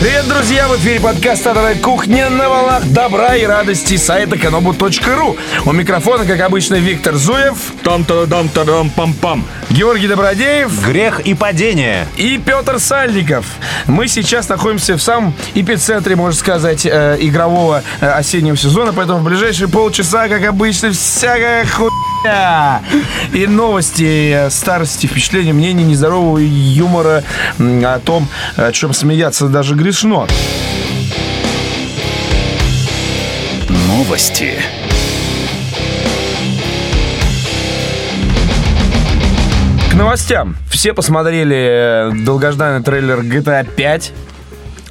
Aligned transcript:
Привет, 0.00 0.26
друзья! 0.28 0.66
В 0.66 0.76
эфире 0.78 0.98
подкаст 0.98 1.46
«Адовая 1.46 1.74
кухня» 1.74 2.30
на 2.30 2.48
волнах 2.48 2.86
добра 2.86 3.36
и 3.36 3.44
радости 3.44 3.98
сайта 3.98 4.36
kanobu.ru. 4.36 5.38
У 5.66 5.72
микрофона, 5.72 6.24
как 6.24 6.40
обычно, 6.40 6.76
Виктор 6.76 7.16
Зуев. 7.16 7.74
там 7.84 8.04
та 8.04 8.24
дам 8.24 8.48
та 8.48 8.64
дам 8.64 8.88
пам 8.88 9.12
пам 9.12 9.44
Георгий 9.70 10.08
Добродеев. 10.08 10.84
Грех 10.84 11.20
и 11.20 11.34
падение. 11.34 12.06
И 12.16 12.38
Петр 12.44 12.80
Сальников. 12.80 13.46
Мы 13.86 14.08
сейчас 14.08 14.48
находимся 14.48 14.96
в 14.96 15.02
самом 15.02 15.32
эпицентре, 15.54 16.16
можно 16.16 16.38
сказать, 16.38 16.84
э, 16.84 17.16
игрового 17.20 17.84
э, 18.00 18.06
осеннего 18.10 18.56
сезона, 18.56 18.92
поэтому 18.92 19.20
в 19.20 19.24
ближайшие 19.24 19.68
полчаса, 19.68 20.28
как 20.28 20.44
обычно, 20.44 20.90
всякая 20.90 21.64
хуйня. 21.66 22.82
И 23.32 23.46
новости, 23.46 24.32
э, 24.46 24.50
старости, 24.50 25.06
впечатления, 25.06 25.52
мнений, 25.52 25.84
нездорового 25.84 26.38
юмора 26.38 27.22
о 27.58 28.00
том, 28.04 28.26
о 28.56 28.72
чем 28.72 28.92
смеяться 28.92 29.46
даже 29.46 29.76
грешно. 29.76 30.26
Новости. 33.68 34.58
Новостям. 40.00 40.56
Все 40.70 40.94
посмотрели 40.94 41.56
э, 41.56 42.12
долгожданный 42.24 42.82
трейлер 42.82 43.20
GTA 43.20 43.68
5. 43.70 44.12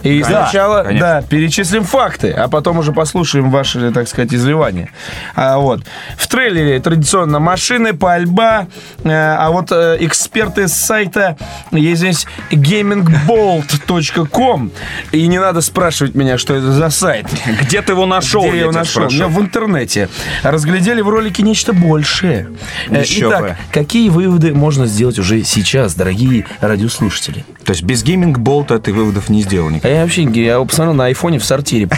И 0.03 0.23
сначала, 0.23 0.83
конечно. 0.83 1.07
да, 1.07 1.21
перечислим 1.21 1.83
факты, 1.83 2.31
а 2.31 2.47
потом 2.47 2.79
уже 2.79 2.91
послушаем 2.93 3.51
ваши, 3.51 3.91
так 3.91 4.07
сказать, 4.07 4.33
изливания. 4.33 4.89
А, 5.35 5.57
вот. 5.57 5.81
В 6.17 6.27
трейлере 6.27 6.79
традиционно 6.79 7.39
машины, 7.39 7.93
пальба, 7.93 8.67
э, 9.03 9.09
а 9.09 9.49
вот 9.51 9.71
э, 9.71 9.97
эксперты 9.99 10.67
с 10.67 10.73
сайта, 10.73 11.37
я 11.71 11.93
извиняюсь, 11.93 12.25
gamingbolt.com, 12.51 14.71
и 15.11 15.27
не 15.27 15.39
надо 15.39 15.61
спрашивать 15.61 16.15
меня, 16.15 16.37
что 16.37 16.55
это 16.55 16.71
за 16.71 16.89
сайт. 16.89 17.27
Где 17.61 17.81
ты 17.81 17.93
его 17.93 18.05
нашел? 18.05 18.41
Где 18.41 18.51
я 18.51 18.61
его 18.61 18.71
нашел? 18.71 19.03
спрошу? 19.03 19.17
Я 19.17 19.27
в 19.27 19.39
интернете. 19.39 20.09
Разглядели 20.43 21.01
в 21.01 21.09
ролике 21.09 21.43
нечто 21.43 21.73
большее. 21.73 22.49
Э, 22.89 23.01
Еще 23.01 23.29
Итак, 23.29 23.41
бы. 23.41 23.55
какие 23.71 24.09
выводы 24.09 24.53
можно 24.53 24.85
сделать 24.85 25.19
уже 25.19 25.43
сейчас, 25.43 25.95
дорогие 25.95 26.45
радиослушатели? 26.61 27.43
То 27.63 27.71
есть 27.71 27.83
без 27.83 28.03
гейминг-болта 28.03 28.79
ты 28.79 28.93
выводов 28.93 29.29
не 29.29 29.41
сделал 29.43 29.69
никак? 29.69 29.88
А 29.89 29.91
я 29.91 30.01
вообще 30.03 30.21
я 30.21 30.53
его 30.53 30.65
посмотрел 30.65 30.93
на 30.93 31.05
айфоне 31.05 31.39
в 31.39 31.43
сортире. 31.43 31.89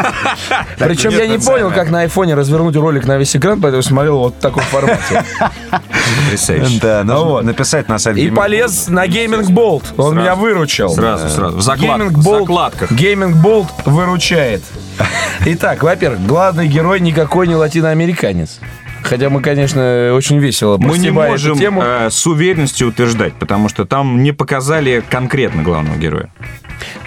Причем 0.78 1.10
нет, 1.10 1.20
я 1.20 1.26
не 1.26 1.36
понял, 1.36 1.70
как 1.70 1.90
на 1.90 2.00
айфоне 2.00 2.34
развернуть 2.34 2.74
ролик 2.74 3.04
на 3.04 3.18
весь 3.18 3.36
экран, 3.36 3.60
поэтому 3.60 3.82
смотрел 3.82 4.18
вот 4.18 4.36
в 4.36 4.38
таком 4.38 4.62
формате. 4.62 5.22
Потрясающе. 6.24 6.78
Да, 6.80 7.04
нужно 7.04 7.24
вот. 7.24 7.44
написать 7.44 7.90
на 7.90 7.98
сайт 7.98 8.16
И 8.16 8.30
полез 8.30 8.88
на 8.88 9.06
Gaming 9.06 9.46
Bolt. 9.50 9.84
Он 9.98 10.16
меня 10.16 10.34
выручил. 10.34 10.88
Сразу, 10.88 11.28
сразу. 11.28 11.58
В 11.58 11.60
закладках. 11.60 12.90
Gaming 12.92 13.34
Bolt 13.42 13.68
выручает. 13.84 14.62
Итак, 15.44 15.82
во-первых, 15.82 16.24
главный 16.24 16.66
герой 16.66 17.00
никакой 17.00 17.46
не 17.46 17.56
латиноамериканец. 17.56 18.58
Хотя 19.02 19.30
мы, 19.30 19.40
конечно, 19.42 20.12
очень 20.14 20.38
весело 20.38 20.78
Мы 20.78 20.98
не 20.98 21.10
можем 21.10 21.58
тему. 21.58 21.82
э, 21.84 22.08
с 22.10 22.26
уверенностью 22.26 22.88
утверждать, 22.88 23.34
потому 23.34 23.68
что 23.68 23.84
там 23.84 24.22
не 24.22 24.32
показали 24.32 25.02
конкретно 25.10 25.62
главного 25.62 25.96
героя. 25.96 26.32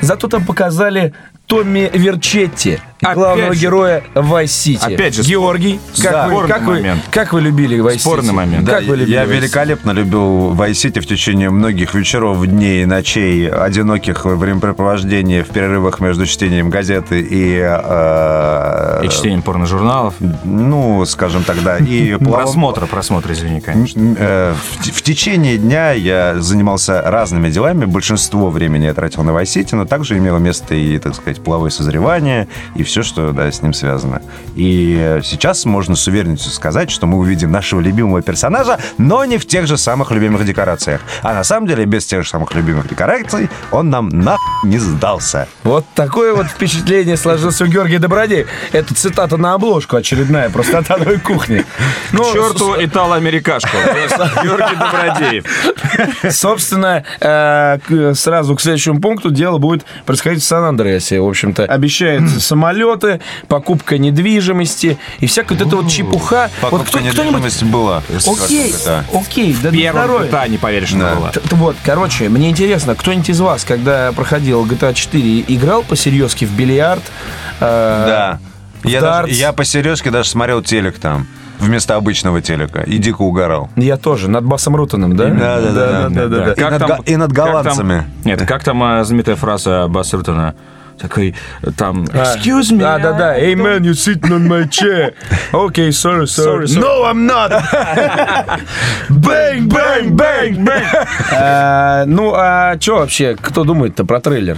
Зато 0.02 0.28
там 0.28 0.46
показали 0.46 1.14
Томми 1.48 1.90
Верчетти, 1.94 2.80
Опять 3.02 3.16
главного 3.18 3.54
же. 3.54 3.62
героя 3.62 4.04
Vice 4.16 4.46
City. 4.46 4.94
Опять 4.96 5.16
же, 5.16 5.22
Георгий, 5.24 5.80
как, 6.02 6.12
Да, 6.12 6.26
вы, 6.28 6.32
спорный 6.32 6.50
как, 6.54 6.62
вы, 6.64 6.74
момент. 6.74 7.02
как 7.12 7.34
вы 7.34 7.42
любили 7.42 7.78
Vice 7.78 8.00
Спорный 8.00 8.30
City? 8.30 8.34
момент. 8.36 8.68
Как 8.70 8.84
вы 8.86 8.96
любили 8.98 9.14
Я 9.16 9.26
Vice 9.26 9.36
великолепно 9.36 9.92
любил 9.92 10.54
Vice 10.56 10.72
City 10.72 11.02
в 11.02 11.06
течение 11.06 11.52
многих 11.52 11.94
вечеров, 11.94 12.44
дней 12.48 12.86
ночей, 12.86 13.48
одиноких 13.50 14.26
времяпрепровождений 14.26 15.44
в 15.44 15.48
перерывах 15.50 16.00
между 16.00 16.26
чтением 16.26 16.70
газеты 16.72 17.22
и... 17.22 17.60
э, 17.62 19.02
И 19.06 19.10
чтением 19.10 19.42
порножурналов. 19.44 20.16
Ну, 20.44 21.06
скажем 21.06 21.44
тогда, 21.44 21.78
и 21.78 22.16
Просмотра, 22.24 22.86
просмотра, 22.88 23.34
извини, 23.34 23.62
конечно. 23.62 24.16
Э, 24.18 24.54
В, 24.80 24.88
в 24.88 25.02
течение 25.04 25.58
дня 25.58 25.92
я 25.92 26.36
занимался 26.40 27.02
разными 27.04 27.50
делами. 27.50 27.86
Большинство 27.86 28.50
времени 28.50 28.86
я 28.86 28.94
тратил 28.94 29.24
на 29.24 29.32
Vice 29.32 29.44
City, 29.62 29.76
но 29.76 29.86
также 29.86 30.18
имело 30.18 30.38
место 30.40 30.74
и, 30.76 30.98
так 30.98 31.14
сказать, 31.16 31.35
половое 31.44 31.70
созревание 31.70 32.48
и 32.76 32.84
все, 32.84 33.04
что 33.04 33.32
да, 33.32 33.52
с 33.52 33.62
ним 33.62 33.74
связано. 33.74 34.22
И 34.56 34.98
э, 35.00 35.22
сейчас 35.24 35.66
можно 35.66 35.96
с 35.96 36.08
уверенностью 36.08 36.52
сказать, 36.52 36.92
что 36.92 37.08
мы 37.08 37.18
увидим 37.18 37.52
нашего 37.52 37.80
любимого 37.82 38.22
персонажа, 38.22 38.80
но 38.98 39.26
не 39.26 39.38
в 39.38 39.46
тех 39.46 39.68
же 39.68 39.78
самых 39.78 40.12
любимых 40.12 40.46
декорациях. 40.46 41.02
А 41.22 41.34
на 41.34 41.44
самом 41.44 41.68
деле, 41.68 41.86
без 41.86 42.06
тех 42.06 42.24
же 42.24 42.30
самых 42.30 42.54
любимых 42.54 42.88
декораций, 42.88 43.50
он 43.72 43.90
нам 43.90 44.10
нахуй 44.10 44.70
не 44.70 44.78
сдался. 44.78 45.48
Вот 45.64 45.86
такое 45.94 46.34
вот 46.34 46.48
впечатление 46.48 47.18
сложилось 47.18 47.62
у 47.62 47.66
Георгия 47.66 48.00
Добродея. 48.00 48.46
Это 48.72 48.94
цитата 48.94 49.38
на 49.38 49.54
обложку 49.54 49.98
очередная, 49.98 50.50
просто 50.50 50.80
от 50.80 50.92
одной 50.92 51.20
кухни. 51.20 51.66
Ну, 52.12 52.24
К 52.24 52.34
черту 52.34 52.76
итало-америкашку. 52.80 53.78
Георгий 54.44 54.76
Добродеев. 54.76 55.46
Собственно, 56.30 57.04
э, 57.20 58.14
сразу 58.14 58.56
к 58.56 58.62
следующему 58.62 59.00
пункту 59.02 59.32
дело 59.32 59.58
будет 59.58 59.86
происходить 60.06 60.44
в 60.44 60.46
Сан-Андреасе. 60.46 61.20
В 61.26 61.30
общем-то, 61.30 61.66
обещают 61.66 62.30
самолеты, 62.30 63.20
покупка 63.48 63.98
недвижимости 63.98 64.98
и 65.20 65.28
всякая 65.28 65.58
вот 65.58 65.68
эта 65.68 65.76
вот 65.78 65.90
чепуха. 65.90 66.50
Вот 66.62 66.72
Покупка 66.72 66.86
кто- 66.86 67.00
кто-нибудь... 67.00 67.26
недвижимости 67.26 67.64
была. 67.66 68.04
Окей, 68.28 68.74
окей, 69.14 69.56
да 69.62 69.70
здоровье. 69.70 70.30
GTA 70.32 70.50
не 70.50 70.58
поверишь, 70.58 70.90
что 70.90 71.00
Да. 71.00 71.16
было. 71.16 71.30
Т- 71.32 71.40
т- 71.40 71.56
Вот, 71.56 71.76
короче, 71.84 72.30
мне 72.30 72.50
интересно, 72.50 72.96
кто-нибудь 72.96 73.30
из 73.30 73.40
вас, 73.40 73.64
когда 73.64 74.12
проходил 74.12 74.66
GTA 74.66 74.94
4, 74.94 75.46
играл 75.48 75.84
по-серьезки 75.84 76.46
в 76.46 76.52
бильярд? 76.52 77.04
Э, 77.60 78.06
Да. 78.08 78.40
Я, 78.90 79.02
даже, 79.02 79.34
я 79.34 79.52
по-серьезки 79.54 80.10
даже 80.10 80.30
смотрел 80.30 80.62
телек 80.62 81.00
там 81.00 81.26
вместо 81.58 81.96
обычного 81.96 82.42
телека 82.42 82.82
и 82.82 82.98
дико 82.98 83.22
угорал. 83.24 83.70
Я 83.76 83.98
тоже, 83.98 84.30
над 84.30 84.44
Басом 84.46 84.76
Рутаном, 84.76 85.16
да? 85.16 85.26
Да, 85.30 85.62
да, 85.62 85.72
да, 85.72 86.10
да, 86.10 86.28
да. 86.28 86.54
И 86.54 86.62
над 86.70 86.82
га- 86.82 87.00
и 87.06 87.16
над 87.16 87.30
как 87.34 87.36
там- 87.46 87.52
голландцами. 87.54 88.04
Нет, 88.26 88.46
как 88.46 88.64
там 88.64 88.84
а, 88.84 89.04
знаменитая 89.04 89.36
фраза 89.36 89.88
Басса 89.88 90.18
Рутона? 90.18 90.54
Такой, 90.98 91.36
там, 91.78 92.06
excuse 92.06 92.72
me. 92.72 92.80
Да, 92.80 92.98
да, 93.00 93.12
да. 93.14 93.38
Hey 93.38 93.54
man, 93.56 93.84
you're 93.84 93.94
sitting 93.94 94.32
on 94.32 94.48
my 94.48 94.66
chair. 94.66 95.14
Okay, 95.52 95.92
sorry, 95.92 96.26
sorry. 96.26 96.68
No, 96.78 97.04
I'm 97.04 97.26
not. 97.28 97.52
Bang, 99.10 99.68
bang, 99.68 100.16
bang, 100.16 100.64
bang. 100.64 102.06
Ну, 102.08 102.34
а 102.34 102.78
что 102.80 103.00
вообще, 103.00 103.36
кто 103.36 103.64
думает-то 103.66 104.06
про 104.06 104.20
трейлер? 104.22 104.58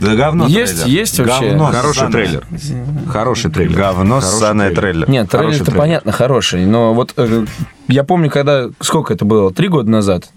Да 0.00 0.14
говно 0.14 0.46
Есть, 0.46 0.82
трейлер. 0.82 0.98
есть 1.00 1.18
вообще? 1.18 1.48
Говно. 1.50 1.66
Хороший 1.66 1.98
ссаное. 1.98 2.12
трейлер. 2.12 2.46
Хороший 3.08 3.50
трейлер. 3.50 3.76
Говно 3.76 4.20
ссаное 4.20 4.74
трейлер. 4.74 5.08
Нет, 5.10 5.30
трейлер-то 5.30 5.64
трейлер. 5.64 5.78
понятно, 5.78 6.12
хороший, 6.12 6.64
но 6.64 6.94
вот 6.94 7.12
э, 7.16 7.44
я 7.88 8.04
помню, 8.04 8.30
когда, 8.30 8.68
сколько 8.80 9.12
это 9.12 9.24
было, 9.24 9.52
три 9.52 9.68
года 9.68 9.90
назад, 9.90 10.30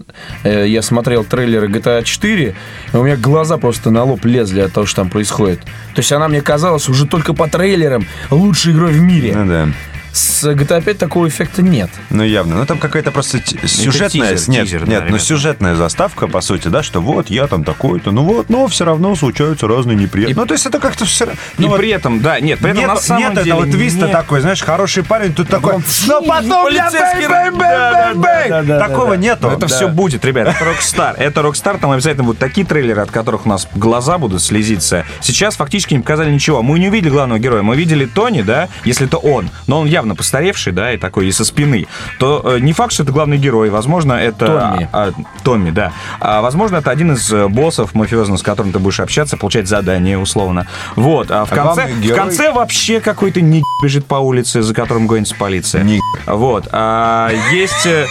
э, 0.43 0.67
я 0.67 0.81
смотрел 0.81 1.23
трейлеры 1.23 1.67
GTA 1.67 2.03
4, 2.03 2.55
и 2.93 2.97
у 2.97 3.03
меня 3.03 3.15
глаза 3.15 3.57
просто 3.57 3.89
на 3.89 4.03
лоб 4.03 4.25
лезли 4.25 4.61
от 4.61 4.73
того, 4.73 4.85
что 4.85 4.97
там 4.97 5.09
происходит. 5.09 5.59
То 5.61 5.99
есть 5.99 6.11
она 6.11 6.27
мне 6.27 6.41
казалась 6.41 6.89
уже 6.89 7.07
только 7.07 7.33
по 7.33 7.47
трейлерам 7.47 8.05
лучшей 8.31 8.73
игрой 8.73 8.91
в 8.93 9.01
мире. 9.01 9.33
Ну 9.35 9.47
да. 9.47 9.67
С 10.13 10.43
GTA 10.43 10.81
5 10.81 10.97
такого 10.97 11.27
эффекта 11.27 11.61
нет. 11.61 11.89
Ну 12.09 12.23
явно. 12.23 12.55
Ну 12.55 12.65
там 12.65 12.77
какая-то 12.77 13.11
просто 13.11 13.39
сюжетная... 13.65 14.35
тизер, 14.35 14.49
нет, 14.49 14.65
тизер, 14.65 14.85
да, 14.85 14.91
нет, 14.91 15.01
ну 15.01 15.07
ребят. 15.07 15.21
сюжетная 15.21 15.75
заставка, 15.75 16.27
по 16.27 16.39
сути, 16.39 16.69
да, 16.69 16.83
что 16.83 17.01
вот 17.01 17.29
я 17.29 17.47
там 17.47 17.63
такой-то, 17.63 18.11
ну 18.11 18.23
вот, 18.23 18.49
но 18.49 18.67
все 18.67 18.85
равно 18.85 19.15
случаются 19.15 19.67
разные 19.67 19.97
неприятности. 19.97 20.39
Ну 20.39 20.45
то 20.45 20.53
есть 20.53 20.65
это 20.65 20.79
как-то 20.79 21.05
все... 21.05 21.27
И 21.57 21.67
при 21.67 21.89
этом, 21.89 22.21
да, 22.21 22.39
нет, 22.39 22.59
при 22.59 22.69
этом 22.71 22.81
нет, 22.81 22.87
на 22.89 22.95
самом 22.97 23.33
нет 23.33 23.43
деле 23.43 23.57
этого 23.57 23.65
твиста 23.65 24.07
не- 24.07 24.11
такой, 24.11 24.41
знаешь, 24.41 24.61
хороший 24.61 25.03
парень, 25.03 25.33
тут 25.33 25.49
такой, 25.49 25.75
но 26.07 26.21
потом 26.21 26.71
я 26.71 26.89
полицейский 26.89 27.27
bang, 27.27 27.57
bang, 27.57 27.57
bang, 27.57 28.15
bang, 28.15 28.17
bang». 28.17 28.49
да, 28.49 28.61
да, 28.61 28.79
да, 28.79 28.87
Такого 28.87 29.11
да. 29.11 29.17
нету. 29.17 29.47
Это 29.49 29.67
все 29.67 29.87
будет, 29.87 30.25
ребят. 30.25 30.47
Это 30.47 30.65
Rockstar. 30.65 31.15
Это 31.17 31.41
Rockstar. 31.41 31.79
Там 31.79 31.91
обязательно 31.91 32.23
будут 32.23 32.39
такие 32.39 32.65
трейлеры, 32.65 33.01
от 33.01 33.11
которых 33.11 33.45
у 33.45 33.49
нас 33.49 33.67
глаза 33.75 34.17
будут 34.17 34.41
слезиться. 34.41 35.05
Сейчас 35.21 35.55
фактически 35.55 35.93
не 35.93 36.01
показали 36.01 36.31
ничего. 36.31 36.61
Мы 36.61 36.79
не 36.79 36.89
увидели 36.89 37.09
главного 37.09 37.39
героя. 37.39 37.61
Мы 37.61 37.75
видели 37.75 38.05
Тони, 38.05 38.41
да, 38.41 38.69
если 38.85 39.07
это 39.07 39.17
он. 39.17 39.49
Но 39.67 39.79
он 39.79 39.87
явно 39.87 40.02
постаревший, 40.15 40.73
да, 40.73 40.93
и 40.93 40.97
такой 40.97 41.27
и 41.27 41.31
со 41.31 41.45
спины. 41.45 41.87
То 42.19 42.41
э, 42.55 42.59
не 42.59 42.73
факт, 42.73 42.93
что 42.93 43.03
это 43.03 43.11
главный 43.11 43.37
герой. 43.37 43.69
Возможно, 43.69 44.13
это... 44.13 44.45
Томми. 44.45 44.89
а, 44.91 45.07
а, 45.09 45.11
Томми, 45.43 45.69
да. 45.71 45.91
А, 46.19 46.41
возможно, 46.41 46.77
это 46.77 46.91
один 46.91 47.13
из 47.13 47.31
э, 47.31 47.47
боссов 47.47 47.93
мафиозных, 47.95 48.39
с 48.39 48.43
которым 48.43 48.71
ты 48.71 48.79
будешь 48.79 48.99
общаться, 48.99 49.37
получать 49.37 49.67
задание, 49.67 50.17
условно. 50.17 50.67
Вот. 50.95 51.31
А 51.31 51.45
в 51.45 51.51
А 51.51 51.55
конце, 51.55 51.73
главный 51.75 51.93
в 51.95 52.01
герой- 52.01 52.17
конце 52.17 52.51
вообще 52.51 52.99
какой-то 52.99 53.41
не 53.41 53.63
бежит 53.81 54.05
по 54.05 54.15
улице, 54.15 54.61
за 54.61 54.73
которым 54.73 55.07
гонится 55.07 55.35
полиция. 55.35 55.83
Ни- 55.83 55.99
Вот. 56.25 56.67
А, 56.71 57.29
есть... 57.51 57.85
э, 57.85 58.05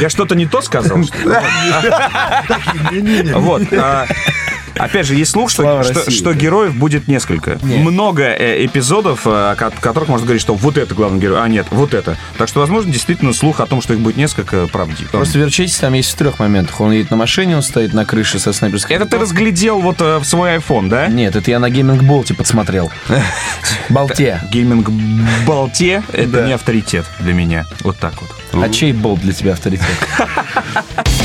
Я 0.00 0.08
что-то 0.10 0.34
не 0.34 0.46
то 0.46 0.60
сказал? 0.62 0.98
Вот. 3.34 3.62
Опять 4.78 5.06
же, 5.06 5.14
есть 5.14 5.30
слух, 5.32 5.50
что, 5.50 5.82
что, 5.82 6.10
что 6.10 6.34
героев 6.34 6.74
будет 6.76 7.08
несколько. 7.08 7.58
Нет. 7.62 7.80
Много 7.80 8.22
э, 8.24 8.64
эпизодов, 8.64 9.26
э, 9.26 9.30
о 9.30 9.54
ко- 9.56 9.70
которых 9.70 10.08
можно 10.08 10.26
говорить, 10.26 10.42
что 10.42 10.54
вот 10.54 10.78
это 10.78 10.94
главный 10.94 11.20
герой, 11.20 11.40
а 11.42 11.48
нет, 11.48 11.66
вот 11.70 11.94
это. 11.94 12.16
Так 12.38 12.48
что, 12.48 12.60
возможно, 12.60 12.92
действительно 12.92 13.32
слух 13.32 13.60
о 13.60 13.66
том, 13.66 13.80
что 13.82 13.94
их 13.94 14.00
будет 14.00 14.16
несколько, 14.16 14.66
правдив. 14.66 15.10
Просто 15.10 15.38
Верчетис 15.38 15.78
там 15.78 15.92
есть 15.94 16.10
в 16.12 16.14
трех 16.16 16.38
моментах. 16.38 16.80
Он 16.80 16.92
едет 16.92 17.10
на 17.10 17.16
машине, 17.16 17.56
он 17.56 17.62
стоит 17.62 17.92
на 17.94 18.04
крыше 18.04 18.38
со 18.38 18.52
снайперской. 18.52 18.96
Это 18.96 19.06
ты 19.06 19.18
разглядел 19.18 19.80
вот 19.80 20.00
э, 20.00 20.18
в 20.18 20.24
свой 20.24 20.56
iPhone, 20.56 20.88
да? 20.88 21.08
Нет, 21.08 21.36
это 21.36 21.50
я 21.50 21.58
на 21.58 21.70
гейминг 21.70 22.02
болте 22.04 22.34
подсмотрел. 22.34 22.90
Болте. 23.88 24.40
Гейминг 24.50 24.88
Болте— 25.46 26.02
это 26.12 26.44
не 26.46 26.52
авторитет 26.52 27.06
для 27.20 27.32
меня. 27.32 27.64
Вот 27.80 27.98
так 27.98 28.14
вот. 28.20 28.62
А 28.62 28.68
чей 28.68 28.92
болт 28.92 29.20
для 29.20 29.32
тебя 29.32 29.52
авторитет? 29.52 29.86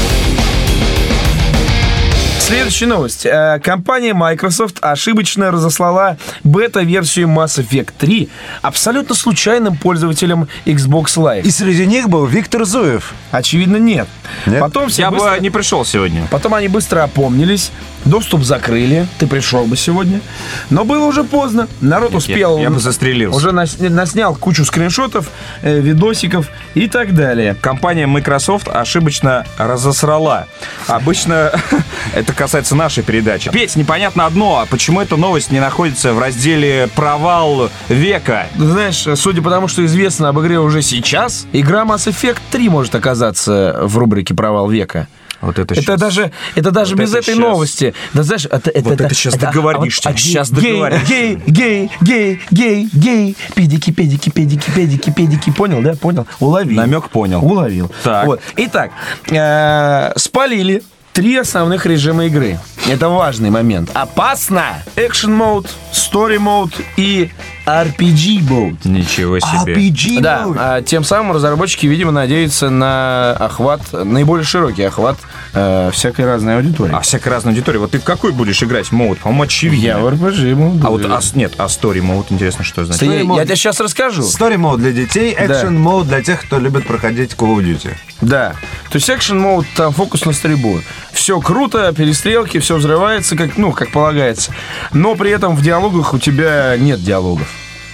Следующая 2.51 2.87
новость. 2.87 3.25
Э, 3.25 3.61
Компания 3.63 4.13
Microsoft 4.13 4.79
ошибочно 4.81 5.51
разослала 5.51 6.17
бета-версию 6.43 7.29
Mass 7.29 7.57
Effect 7.65 7.91
3 7.97 8.27
абсолютно 8.61 9.15
случайным 9.15 9.77
пользователям 9.77 10.49
Xbox 10.65 11.15
Live. 11.15 11.43
И 11.43 11.49
среди 11.49 11.85
них 11.85 12.09
был 12.09 12.25
Виктор 12.25 12.65
Зуев. 12.65 13.13
Очевидно, 13.31 13.77
нет. 13.77 14.09
Нет? 14.45 14.59
Потом 14.59 14.89
все 14.89 15.03
Я 15.03 15.11
быстро- 15.11 15.35
бы 15.35 15.39
не 15.39 15.49
пришел 15.49 15.85
сегодня. 15.85 16.27
Потом 16.29 16.53
они 16.53 16.67
быстро 16.67 17.03
опомнились, 17.03 17.71
доступ 18.05 18.43
закрыли, 18.43 19.07
ты 19.19 19.27
пришел 19.27 19.65
бы 19.65 19.75
сегодня. 19.77 20.21
Но 20.69 20.83
было 20.83 21.05
уже 21.05 21.23
поздно, 21.23 21.67
народ 21.81 22.15
успел. 22.15 22.57
я 22.57 22.69
бы 22.69 22.79
застрелился. 22.79 23.37
Уже 23.37 23.51
нас- 23.51 23.77
наснял 23.79 24.35
кучу 24.35 24.65
скриншотов, 24.65 25.27
э, 25.61 25.79
видосиков 25.79 26.47
и 26.73 26.87
так 26.87 27.13
далее. 27.13 27.55
Компания 27.59 28.07
Microsoft 28.07 28.67
ошибочно 28.67 29.45
разосрала. 29.57 30.47
Обычно 30.87 31.51
это 32.13 32.33
касается 32.33 32.75
нашей 32.75 33.03
передачи. 33.03 33.51
Петь, 33.51 33.75
непонятно 33.75 34.25
одно, 34.25 34.59
а 34.59 34.65
почему 34.65 35.01
эта 35.01 35.15
новость 35.17 35.51
не 35.51 35.59
находится 35.59 36.13
в 36.13 36.19
разделе 36.19 36.89
«Провал 36.95 37.69
века»? 37.89 38.47
Знаешь, 38.57 39.05
судя 39.19 39.41
по 39.41 39.49
тому, 39.49 39.67
что 39.67 39.85
известно 39.85 40.29
об 40.29 40.39
игре 40.39 40.59
уже 40.59 40.81
сейчас, 40.81 41.45
игра 41.53 41.83
Mass 41.83 42.07
Effect 42.07 42.39
3 42.51 42.69
может 42.69 42.95
оказаться 42.95 43.77
в 43.81 43.97
рубрике 43.97 44.33
«Провал 44.33 44.69
века». 44.69 45.07
Вот 45.41 45.57
это, 45.57 45.73
Это 45.73 45.97
даже, 45.97 46.31
это 46.55 46.71
даже 46.71 46.95
Вот 46.95 47.01
без 47.01 47.09
это 47.11 47.19
этой 47.19 47.33
щас. 47.35 47.37
новости. 47.39 47.93
Да 48.13 48.23
знаешь, 48.23 48.45
это, 48.45 48.69
это, 48.69 48.89
Вот 48.89 49.01
это 49.01 49.13
щас 49.15 49.35
договоришься, 49.35 50.01
а 50.09 50.11
вот- 50.11 50.15
а 50.15 50.21
щас 50.21 50.51
гей, 50.51 50.71
договоришься. 50.71 51.05
Гей, 51.07 51.35
гей, 51.47 51.91
гей, 52.01 52.39
гей, 52.51 52.89
гей, 52.93 53.37
педики, 53.55 53.91
педики, 53.91 54.29
педики, 54.29 54.69
педики, 54.71 55.09
педики. 55.11 55.51
Понял, 55.51 55.81
да? 55.81 55.95
Понял? 55.95 56.27
Уловил. 56.39 56.77
Намек 56.77 57.09
понял. 57.09 57.43
Уловил. 57.43 57.91
Так. 58.03 58.25
Вот. 58.27 58.41
Итак, 58.55 58.91
э, 59.29 60.11
спалили 60.15 60.83
три 61.13 61.35
основных 61.37 61.85
режима 61.85 62.25
игры. 62.25 62.59
Это 62.87 63.09
важный 63.09 63.49
момент. 63.49 63.89
Опасно! 63.93 64.83
Action 64.95 65.29
мод, 65.31 65.67
Story 65.91 66.39
мод 66.39 66.71
и 66.97 67.29
RPG 67.71 68.43
мод. 68.49 68.85
Ничего 68.85 69.39
себе. 69.39 69.73
RPG 69.75 70.21
Да, 70.21 70.43
mode. 70.45 70.55
а 70.59 70.81
тем 70.81 71.03
самым 71.03 71.31
разработчики, 71.35 71.85
видимо, 71.85 72.11
надеются 72.11 72.69
на 72.69 73.31
охват, 73.33 73.81
наиболее 73.93 74.45
широкий 74.45 74.83
охват 74.83 75.17
э, 75.53 75.89
всякой 75.93 76.25
разной 76.25 76.57
аудитории. 76.57 76.93
А 76.93 76.99
всякая 77.01 77.31
разная 77.31 77.53
аудитория. 77.53 77.79
Вот 77.79 77.91
ты 77.91 77.99
в 77.99 78.03
какой 78.03 78.31
будешь 78.31 78.61
играть 78.61 78.91
мод? 78.91 79.19
По-моему, 79.19 79.43
очевидно. 79.43 79.85
Я 79.85 79.99
в 79.99 80.07
RPG 80.07 80.55
буду. 80.55 80.85
А 80.85 80.89
вот, 80.89 81.05
а, 81.05 81.19
нет, 81.35 81.53
а 81.57 81.65
story 81.65 81.99
mode, 82.01 82.25
интересно, 82.29 82.63
что 82.63 82.85
значит? 82.85 83.01
я, 83.03 83.07
Story 83.09 83.25
mode. 83.25 83.37
я 83.37 83.45
тебе 83.45 83.55
сейчас 83.55 83.79
расскажу. 83.79 84.21
Story 84.23 84.57
мод 84.57 84.79
для 84.79 84.91
детей, 84.91 85.33
экшен 85.37 85.79
мод 85.79 86.07
для 86.07 86.21
тех, 86.21 86.41
кто 86.41 86.59
любит 86.59 86.85
проходить 86.85 87.33
Call 87.33 87.57
of 87.57 87.63
Duty. 87.63 87.93
Да. 88.21 88.53
То 88.89 88.97
есть 88.97 89.09
экшен 89.09 89.39
мод, 89.39 89.65
там 89.75 89.93
фокус 89.93 90.25
на 90.25 90.33
стрельбу. 90.33 90.81
Все 91.11 91.39
круто, 91.39 91.91
перестрелки, 91.93 92.59
все 92.59 92.75
взрывается, 92.75 93.35
как, 93.35 93.57
ну, 93.57 93.71
как 93.71 93.91
полагается. 93.91 94.51
Но 94.93 95.15
при 95.15 95.31
этом 95.31 95.55
в 95.55 95.61
диалогах 95.61 96.13
у 96.13 96.19
тебя 96.19 96.75
нет 96.77 97.03
диалогов. 97.03 97.47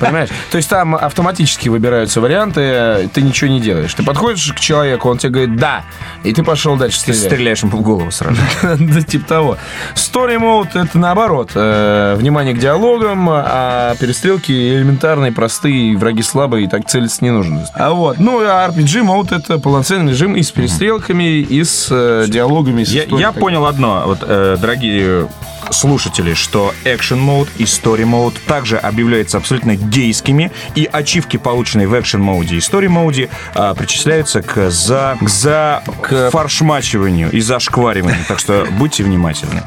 Понимаешь? 0.00 0.28
То 0.50 0.56
есть 0.56 0.68
там 0.68 0.94
автоматически 0.94 1.68
выбираются 1.68 2.20
варианты, 2.20 3.08
ты 3.12 3.22
ничего 3.22 3.50
не 3.50 3.60
делаешь. 3.60 3.92
Ты 3.94 4.02
подходишь 4.02 4.52
к 4.52 4.60
человеку, 4.60 5.08
он 5.08 5.18
тебе 5.18 5.30
говорит 5.30 5.56
«да», 5.56 5.84
и 6.24 6.32
ты 6.32 6.42
пошел 6.42 6.76
дальше 6.76 6.98
Ты 7.04 7.12
стрелять. 7.14 7.22
стреляешь 7.32 7.62
ему 7.62 7.78
в 7.78 7.82
голову 7.82 8.10
сразу. 8.10 8.40
Да, 8.86 9.00
типа 9.02 9.26
того. 9.26 9.58
Story 9.94 10.38
mode 10.38 10.80
это 10.80 10.98
наоборот. 10.98 11.50
э, 11.54 12.14
внимание 12.18 12.54
к 12.54 12.58
диалогам, 12.58 13.28
а 13.30 13.94
перестрелки 14.00 14.52
элементарные, 14.52 15.32
простые, 15.32 15.96
враги 15.96 16.22
слабые, 16.22 16.64
и 16.66 16.68
так 16.68 16.86
целиться 16.86 17.24
не 17.24 17.30
нужно. 17.30 17.66
А 17.74 17.90
вот. 17.90 18.18
Ну, 18.18 18.40
а 18.40 18.68
RPG 18.68 19.02
mode 19.04 19.36
это 19.36 19.58
полноценный 19.58 20.12
режим 20.12 20.36
и 20.36 20.42
с 20.42 20.50
перестрелками, 20.50 21.40
и 21.40 21.64
с 21.64 21.88
э, 21.90 22.26
диалогами. 22.28 22.82
Я, 22.86 23.04
я 23.04 23.32
понял 23.32 23.66
одно, 23.66 24.02
вот, 24.06 24.18
э, 24.22 24.56
дорогие 24.60 25.28
слушатели, 25.70 26.34
что 26.34 26.72
Action 26.84 27.18
Mode 27.18 27.48
и 27.58 27.64
Story 27.64 28.04
Mode 28.04 28.36
также 28.46 28.76
объявляются 28.76 29.38
абсолютно 29.38 29.65
гейскими, 29.74 30.50
и 30.74 30.88
ачивки, 30.90 31.36
полученные 31.36 31.88
в 31.88 31.94
Mode 32.20 32.56
и 32.56 32.60
Mode, 32.88 33.28
а, 33.54 33.74
причисляются 33.74 34.42
к 34.42 34.70
за, 34.70 35.16
к 35.20 35.28
за 35.28 35.82
к 36.02 36.30
фаршмачиванию 36.30 37.30
и 37.30 37.40
зашквариванию. 37.40 38.24
Так 38.28 38.38
что 38.38 38.66
будьте 38.78 39.02
внимательны. 39.02 39.62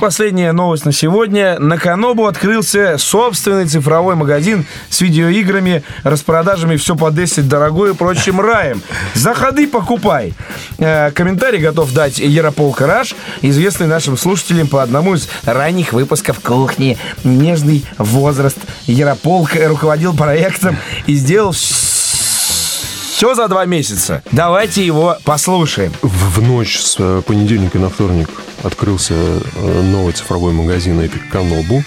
Последняя 0.00 0.52
новость 0.52 0.86
на 0.86 0.92
сегодня. 0.92 1.58
На 1.58 1.76
Канобу 1.76 2.26
открылся 2.26 2.96
собственный 2.96 3.66
цифровой 3.66 4.14
магазин 4.14 4.64
с 4.88 5.02
видеоиграми, 5.02 5.82
распродажами 6.04 6.76
все 6.76 6.96
по 6.96 7.10
10 7.10 7.46
дорогой 7.46 7.90
и 7.90 7.94
прочим 7.94 8.40
раем. 8.40 8.80
Заходи, 9.12 9.66
покупай. 9.66 10.32
Э, 10.78 11.10
комментарий 11.10 11.58
готов 11.58 11.92
дать 11.92 12.18
Яропол 12.18 12.72
Караш, 12.72 13.14
известный 13.42 13.88
нашим 13.88 14.16
слушателям 14.16 14.68
по 14.68 14.82
одному 14.82 15.16
из 15.16 15.28
ранних 15.44 15.92
выпусков 15.92 16.40
«Кухни». 16.40 16.96
Нежный 17.22 17.84
возраст. 17.98 18.56
Яропол 18.86 19.46
руководил 19.66 20.16
проектом 20.16 20.78
и 21.06 21.12
сделал 21.12 21.52
все 21.52 23.34
за 23.34 23.48
два 23.48 23.66
месяца. 23.66 24.22
Давайте 24.32 24.82
его 24.82 25.18
послушаем. 25.24 25.92
В, 26.00 26.38
в 26.38 26.42
ночь 26.42 26.80
с 26.80 26.96
э, 26.98 27.20
понедельника 27.26 27.78
на 27.78 27.90
вторник 27.90 28.30
открылся 28.62 29.14
э, 29.14 29.82
новый 29.82 30.12
цифровой 30.12 30.52
магазин 30.52 31.00
Epic 31.00 31.30
Kanobu. 31.32 31.82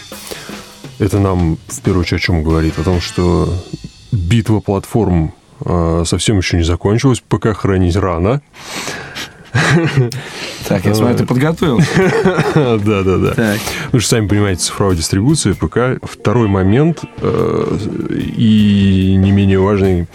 Это 0.99 1.19
нам 1.19 1.57
в 1.67 1.81
первую 1.81 2.01
очередь 2.01 2.21
о 2.21 2.25
чем 2.25 2.43
говорит? 2.43 2.77
О 2.77 2.83
том, 2.83 3.01
что 3.01 3.53
битва 4.11 4.59
платформ 4.59 5.33
э, 5.65 6.03
совсем 6.05 6.37
еще 6.37 6.57
не 6.57 6.63
закончилась, 6.63 7.21
ПК 7.21 7.55
хранить 7.55 7.95
рано. 7.95 8.41
Так, 10.67 10.85
я 10.85 10.95
смотрю, 10.95 11.17
ты 11.17 11.25
подготовился. 11.25 11.89
Да, 12.55 13.03
да, 13.03 13.17
да. 13.17 13.55
Вы 13.91 13.99
же 13.99 14.07
сами 14.07 14.27
понимаете, 14.27 14.61
цифровая 14.61 14.95
дистрибуция 14.95 15.53
ПК. 15.53 16.03
Второй 16.03 16.47
момент 16.47 17.01
э, 17.21 17.77
и 18.37 19.15
не 19.17 19.31
менее 19.31 19.59
важный 19.59 20.07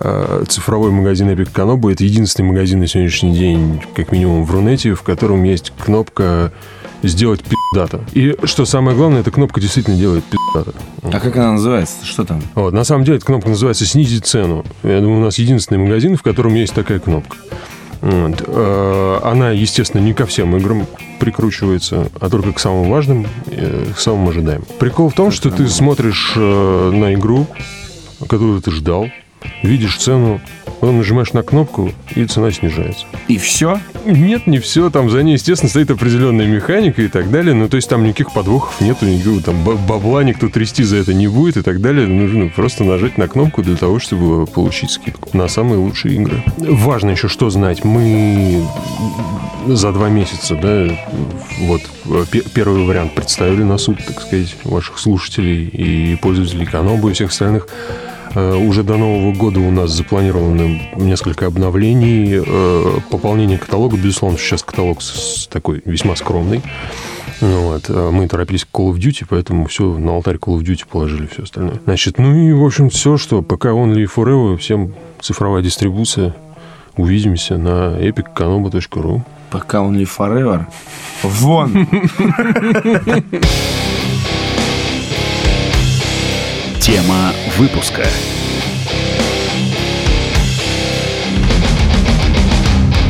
э, 0.00 0.44
цифровой 0.48 0.90
магазин 0.90 1.28
Epic 1.30 1.52
Kanobu 1.52 1.92
это 1.92 2.04
единственный 2.04 2.46
магазин 2.46 2.80
на 2.80 2.86
сегодняшний 2.86 3.36
день, 3.36 3.82
как 3.94 4.12
минимум 4.12 4.44
в 4.44 4.50
Рунете, 4.50 4.94
в 4.94 5.02
котором 5.02 5.42
есть 5.44 5.72
кнопка 5.84 6.52
сделать 7.02 7.42
пиздата. 7.42 8.04
И 8.12 8.36
что 8.44 8.64
самое 8.64 8.96
главное, 8.96 9.20
эта 9.20 9.30
кнопка 9.30 9.60
действительно 9.60 9.96
делает 9.96 10.24
пиздата. 10.24 10.76
А 11.02 11.20
как 11.20 11.36
она 11.36 11.52
называется? 11.52 12.04
Что 12.04 12.24
там? 12.24 12.42
Вот, 12.54 12.72
на 12.72 12.84
самом 12.84 13.04
деле 13.04 13.18
эта 13.18 13.26
кнопка 13.26 13.48
называется 13.48 13.86
«Снизить 13.86 14.26
цену». 14.26 14.64
Я 14.82 15.00
думаю, 15.00 15.20
у 15.20 15.24
нас 15.24 15.38
единственный 15.38 15.78
магазин, 15.78 16.16
в 16.16 16.22
котором 16.22 16.54
есть 16.54 16.74
такая 16.74 16.98
кнопка. 16.98 17.36
Вот. 18.00 18.44
Э, 18.46 19.20
Она, 19.24 19.50
естественно, 19.50 20.00
не 20.00 20.14
ко 20.14 20.26
всем 20.26 20.56
играм 20.56 20.86
прикручивается, 21.18 22.10
а 22.20 22.28
только 22.30 22.52
к 22.52 22.60
самым 22.60 22.90
важным, 22.90 23.26
к 23.94 23.98
самым 23.98 24.28
ожидаемым. 24.28 24.66
Прикол 24.78 25.08
в 25.08 25.14
том, 25.14 25.30
что 25.30 25.50
ты 25.50 25.68
смотришь 25.68 26.34
э, 26.36 26.90
на 26.92 27.14
игру, 27.14 27.46
которую 28.28 28.60
ты 28.62 28.70
ждал, 28.70 29.08
видишь 29.62 29.96
цену, 29.96 30.40
потом 30.80 30.98
нажимаешь 30.98 31.32
на 31.32 31.42
кнопку, 31.42 31.92
и 32.14 32.24
цена 32.24 32.50
снижается. 32.50 33.06
И 33.28 33.36
все? 33.38 33.80
Нет, 34.04 34.46
не 34.46 34.58
все. 34.58 34.90
Там 34.90 35.10
за 35.10 35.22
ней, 35.22 35.34
естественно, 35.34 35.68
стоит 35.70 35.90
определенная 35.90 36.46
механика 36.46 37.02
и 37.02 37.08
так 37.08 37.30
далее. 37.30 37.54
Ну, 37.54 37.68
то 37.68 37.76
есть 37.76 37.88
там 37.88 38.04
никаких 38.04 38.32
подвохов 38.32 38.80
нету, 38.80 39.06
никакого 39.06 39.42
там 39.42 39.62
ба- 39.64 39.76
бабла 39.76 40.22
никто 40.24 40.48
трясти 40.48 40.84
за 40.84 40.96
это 40.96 41.14
не 41.14 41.28
будет 41.28 41.56
и 41.56 41.62
так 41.62 41.80
далее. 41.80 42.06
Нужно 42.06 42.48
просто 42.48 42.84
нажать 42.84 43.18
на 43.18 43.28
кнопку 43.28 43.62
для 43.62 43.76
того, 43.76 43.98
чтобы 43.98 44.46
получить 44.46 44.90
скидку 44.90 45.36
на 45.36 45.48
самые 45.48 45.78
лучшие 45.78 46.14
игры. 46.16 46.42
Важно 46.58 47.10
еще 47.10 47.28
что 47.28 47.50
знать. 47.50 47.84
Мы 47.84 48.62
за 49.76 49.92
два 49.92 50.08
месяца, 50.08 50.54
да, 50.56 50.88
вот 51.60 51.82
пе- 52.30 52.42
первый 52.54 52.84
вариант 52.84 53.14
представили 53.14 53.62
на 53.62 53.78
суд, 53.78 53.98
так 54.06 54.20
сказать, 54.20 54.56
ваших 54.64 54.98
слушателей 54.98 55.66
и 55.66 56.16
пользователей 56.16 56.66
Канобу 56.66 57.08
и 57.08 57.12
всех 57.12 57.30
остальных. 57.30 57.68
Э, 58.34 58.54
Уже 58.56 58.82
до 58.82 58.96
Нового 58.96 59.32
года 59.34 59.60
у 59.60 59.70
нас 59.70 59.90
запланировано 59.90 60.80
несколько 60.96 61.46
обновлений, 61.46 62.42
э, 62.46 63.00
пополнение 63.10 63.58
каталога. 63.58 63.96
Безусловно, 63.96 64.38
сейчас 64.38 64.62
каталог 64.62 64.98
такой 65.50 65.80
весьма 65.84 66.14
скромный. 66.16 66.62
Ну 67.40 67.68
Вот. 67.68 67.84
э, 67.88 68.10
Мы 68.12 68.28
торопились 68.28 68.64
к 68.64 68.68
Call 68.76 68.92
of 68.92 68.96
Duty, 68.98 69.24
поэтому 69.28 69.66
все 69.66 69.96
на 69.96 70.12
алтарь 70.14 70.36
Call 70.36 70.58
of 70.58 70.62
Duty 70.62 70.82
положили 70.90 71.26
все 71.32 71.44
остальное. 71.44 71.80
Значит, 71.84 72.18
ну 72.18 72.34
и, 72.34 72.52
в 72.52 72.64
общем, 72.64 72.90
все, 72.90 73.16
что 73.16 73.42
пока 73.42 73.70
Only 73.70 74.06
Forever, 74.14 74.56
всем 74.58 74.94
цифровая 75.20 75.62
дистрибуция. 75.62 76.34
Увидимся 76.96 77.56
на 77.58 77.96
epiccanoba.ru. 78.00 79.22
Пока 79.50 79.80
он 79.80 79.96
ли 79.96 80.04
forever. 80.04 80.66
Вон. 81.22 81.86
Тема 86.80 87.32
выпуска. 87.56 88.04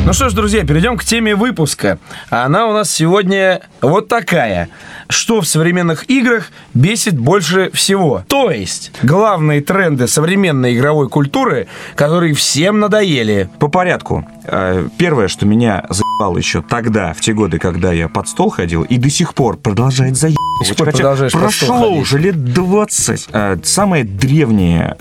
Ну 0.08 0.14
что 0.14 0.30
ж, 0.30 0.32
друзья, 0.32 0.64
перейдем 0.64 0.96
к 0.96 1.04
теме 1.04 1.34
выпуска. 1.34 1.98
Она 2.30 2.66
у 2.66 2.72
нас 2.72 2.90
сегодня 2.90 3.60
вот 3.82 4.08
такая. 4.08 4.70
Что 5.08 5.40
в 5.40 5.46
современных 5.48 6.10
играх 6.10 6.50
бесит 6.74 7.18
больше 7.18 7.70
всего? 7.72 8.24
То 8.28 8.50
есть, 8.50 8.92
главные 9.02 9.60
тренды 9.62 10.06
современной 10.06 10.74
игровой 10.76 11.08
культуры, 11.08 11.66
которые 11.94 12.34
всем 12.34 12.78
надоели. 12.80 13.48
По 13.58 13.68
порядку. 13.68 14.26
Э, 14.44 14.86
Первое, 14.98 15.28
что 15.28 15.46
меня 15.46 15.84
заебало 15.88 16.36
еще 16.36 16.62
тогда, 16.62 17.14
в 17.14 17.20
те 17.20 17.32
годы, 17.32 17.58
когда 17.58 17.92
я 17.92 18.08
под 18.08 18.28
стол 18.28 18.50
ходил, 18.50 18.82
и 18.82 18.98
до 18.98 19.08
сих 19.08 19.34
пор 19.34 19.56
продолжает 19.56 20.16
заебывать. 20.16 20.76
Хотя 20.76 21.14
прошло 21.30 21.90
уже 21.92 22.18
лет 22.18 22.52
20. 22.52 23.28
Э, 23.32 23.56
Самая 23.64 24.04
древняя 24.04 24.96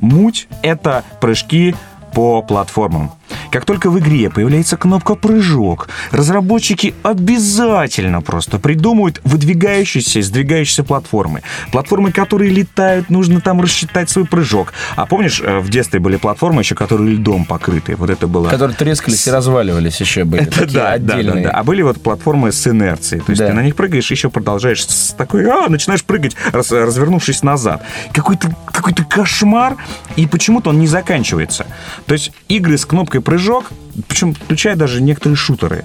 муть— 0.00 0.48
это 0.62 1.04
прыжки 1.20 1.74
по 2.14 2.42
платформам. 2.42 3.12
Как 3.50 3.64
только 3.64 3.90
в 3.90 3.98
игре 3.98 4.30
появляется 4.30 4.76
кнопка 4.76 5.14
«Прыжок», 5.14 5.88
разработчики 6.10 6.94
обязательно 7.02 8.20
просто 8.20 8.58
придумают 8.58 9.20
выдвигающиеся 9.24 10.18
и 10.18 10.22
сдвигающиеся 10.22 10.84
платформы. 10.84 11.42
Платформы, 11.72 12.12
которые 12.12 12.50
летают, 12.50 13.10
нужно 13.10 13.40
там 13.40 13.60
рассчитать 13.60 14.10
свой 14.10 14.24
прыжок. 14.26 14.72
А 14.96 15.06
помнишь, 15.06 15.40
э, 15.44 15.58
в 15.58 15.68
детстве 15.70 16.00
были 16.00 16.16
платформы 16.16 16.62
еще, 16.62 16.74
которые 16.74 17.14
льдом 17.14 17.44
покрыты? 17.44 17.96
Вот 17.96 18.10
это 18.10 18.26
было... 18.26 18.48
Которые 18.48 18.76
трескались 18.76 19.26
и 19.26 19.30
разваливались 19.30 20.00
еще 20.00 20.24
были. 20.24 20.42
Это 20.42 20.66
да, 20.66 20.66
да, 20.66 20.72
да, 20.98 21.14
отдельные. 21.14 21.44
да. 21.44 21.50
А 21.50 21.64
были 21.64 21.82
вот 21.82 22.02
платформы 22.02 22.52
с 22.52 22.66
инерцией. 22.66 23.22
То 23.22 23.30
есть 23.32 23.40
Да. 23.40 23.48
ты 23.48 23.54
на 23.54 23.62
них 23.62 23.76
прыгаешь, 23.76 24.10
еще 24.10 24.30
продолжаешь 24.30 24.84
с 24.86 25.12
такой, 25.12 25.48
а, 25.48 25.68
начинаешь 25.68 26.04
прыгать, 26.04 26.36
раз- 26.52 26.70
развернувшись 26.72 27.42
назад. 27.42 27.82
Какой-то 28.12 28.50
какой 28.66 28.92
кошмар, 29.08 29.76
и 30.16 30.26
почему-то 30.26 30.70
он 30.70 30.78
не 30.78 30.86
заканчивается. 30.86 31.66
То 32.06 32.14
есть 32.14 32.32
игры 32.48 32.78
с 32.78 32.86
кнопкой 32.86 33.17
прыжок, 33.20 33.64
причем 34.06 34.34
включая 34.34 34.76
даже 34.76 35.02
некоторые 35.02 35.36
шутеры, 35.36 35.84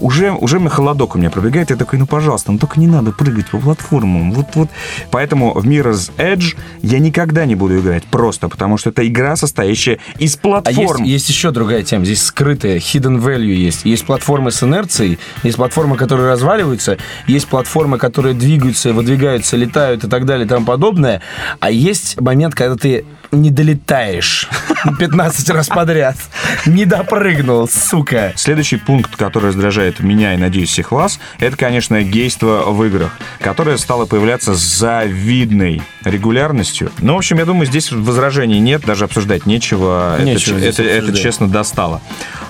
уже, 0.00 0.32
уже 0.32 0.58
мне 0.58 0.68
холодок 0.68 1.14
у 1.14 1.18
меня 1.18 1.30
пробегает, 1.30 1.70
я 1.70 1.76
такой, 1.76 1.98
ну, 1.98 2.06
пожалуйста, 2.06 2.52
ну, 2.52 2.58
только 2.58 2.80
не 2.80 2.86
надо 2.86 3.12
прыгать 3.12 3.46
по 3.46 3.58
платформам. 3.58 4.32
Вот, 4.32 4.46
вот. 4.54 4.68
Поэтому 5.10 5.52
в 5.54 5.64
Mirror's 5.66 6.10
Edge 6.18 6.56
я 6.82 6.98
никогда 6.98 7.46
не 7.46 7.54
буду 7.54 7.78
играть 7.78 8.04
просто, 8.04 8.48
потому 8.48 8.76
что 8.76 8.90
это 8.90 9.06
игра, 9.06 9.36
состоящая 9.36 9.98
из 10.18 10.36
А 10.36 10.38
платформ. 10.38 11.04
есть, 11.04 11.28
есть 11.28 11.28
еще 11.28 11.50
другая 11.52 11.82
тема. 11.82 12.04
Здесь 12.04 12.22
скрытая, 12.22 12.78
hidden 12.78 13.22
value 13.22 13.54
есть. 13.54 13.84
Есть 13.84 14.04
платформы 14.04 14.50
с 14.50 14.62
инерцией, 14.62 15.18
есть 15.42 15.56
платформы, 15.56 15.96
которые 15.96 16.30
разваливаются, 16.30 16.98
есть 17.26 17.46
платформы, 17.46 17.98
которые 17.98 18.34
двигаются, 18.34 18.92
выдвигаются, 18.92 19.56
летают 19.56 20.04
и 20.04 20.08
так 20.08 20.26
далее 20.26 20.46
и 20.46 20.48
тому 20.48 20.66
подобное. 20.66 21.22
А 21.60 21.70
есть 21.70 22.20
момент, 22.20 22.54
когда 22.54 22.76
ты 22.76 23.04
не 23.32 23.50
долетаешь 23.50 24.48
15 24.98 25.50
раз 25.50 25.68
подряд. 25.68 26.16
Не 26.66 26.84
допрыгнул, 26.84 27.53
сука. 27.70 28.32
Следующий 28.36 28.76
пункт, 28.76 29.16
который 29.16 29.48
раздражает 29.48 30.00
меня 30.00 30.34
и, 30.34 30.36
надеюсь, 30.36 30.70
всех 30.70 30.92
вас, 30.92 31.18
это, 31.38 31.56
конечно, 31.56 32.02
гейство 32.02 32.64
в 32.66 32.84
играх, 32.84 33.16
которое 33.40 33.76
стало 33.78 34.06
появляться 34.06 34.54
с 34.54 34.60
завидной 34.60 35.82
регулярностью. 36.04 36.90
Ну, 36.98 37.14
в 37.14 37.18
общем, 37.18 37.38
я 37.38 37.44
думаю, 37.44 37.66
здесь 37.66 37.92
возражений 37.92 38.60
нет, 38.60 38.82
даже 38.82 39.04
обсуждать 39.04 39.46
нечего. 39.46 40.16
Нечего 40.20 40.58
это, 40.58 40.82
это, 40.82 40.82
это, 40.82 41.16
честно, 41.16 41.48
достало. 41.48 42.02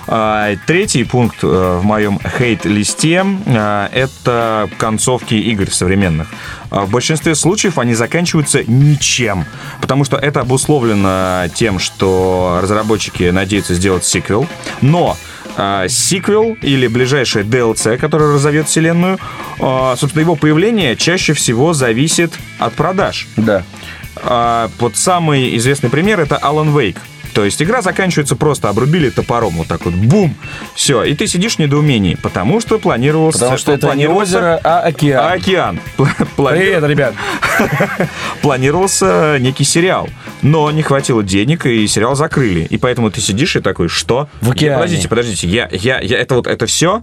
А, 0.07 0.55
Третий 0.67 1.03
пункт 1.03 1.37
э, 1.43 1.79
в 1.81 1.83
моем 1.83 2.19
хейт-листе 2.19 3.25
э, 3.45 3.89
это 3.91 4.69
концовки 4.77 5.33
игр 5.35 5.71
современных. 5.71 6.27
А 6.69 6.81
В 6.85 6.89
большинстве 6.89 7.35
случаев 7.35 7.77
они 7.77 7.93
заканчиваются 7.93 8.63
ничем, 8.63 9.45
потому 9.81 10.03
что 10.03 10.17
это 10.17 10.41
обусловлено 10.41 11.47
тем, 11.53 11.79
что 11.79 12.59
разработчики 12.61 13.29
надеются 13.29 13.73
сделать 13.73 14.05
сиквел, 14.05 14.47
но 14.81 15.17
а, 15.57 15.87
сиквел 15.87 16.57
или 16.61 16.87
ближайшее 16.87 17.45
DLC, 17.45 17.97
которое 17.97 18.33
разовьет 18.33 18.67
вселенную, 18.67 19.19
собственно, 19.57 20.21
его 20.21 20.35
появление 20.35 20.95
чаще 20.97 21.33
всего 21.33 21.73
зависит 21.73 22.33
от 22.59 22.73
продаж. 22.73 23.27
Да. 23.37 23.63
А, 24.17 24.69
Вот 24.79 24.97
самый 24.97 25.55
известный 25.57 25.89
пример 25.89 26.19
это 26.19 26.39
Alan 26.41 26.73
Wake. 26.73 26.97
То 27.35 27.43
есть 27.43 27.61
игра 27.61 27.81
заканчивается 27.81 28.37
просто, 28.37 28.69
обрубили 28.69 29.09
топором, 29.09 29.55
вот 29.55 29.67
так 29.67 29.83
вот, 29.83 29.93
бум, 29.93 30.33
все, 30.73 31.03
и 31.03 31.13
ты 31.15 31.27
сидишь 31.27 31.55
в 31.57 31.59
недоумении, 31.59 32.15
потому 32.15 32.61
что 32.61 32.79
планировался... 32.79 33.39
Потому 33.39 33.57
что 33.57 33.73
это 33.73 33.87
не 33.93 34.05
планировался- 34.05 34.21
озеро, 34.21 34.61
а 34.63 34.79
океан. 34.79 35.19
а 35.21 35.33
океан. 35.33 35.79
Привет, 36.37 36.83
ребят. 36.85 37.13
Планировался 38.41 39.37
некий 39.41 39.65
сериал, 39.65 40.07
но 40.43 40.71
не 40.71 40.81
хватило 40.81 41.23
денег, 41.23 41.65
и 41.65 41.85
сериал 41.87 42.15
закрыли. 42.15 42.61
И 42.69 42.77
поэтому 42.77 43.11
ты 43.11 43.19
сидишь 43.19 43.57
и 43.57 43.59
такой, 43.59 43.89
что? 43.89 44.29
В 44.39 44.51
океане. 44.51 44.77
Подождите, 44.77 45.09
подождите, 45.09 45.47
я, 45.49 45.67
я, 45.73 45.99
я, 45.99 46.17
это 46.17 46.35
вот, 46.35 46.47
это 46.47 46.65
все? 46.67 47.01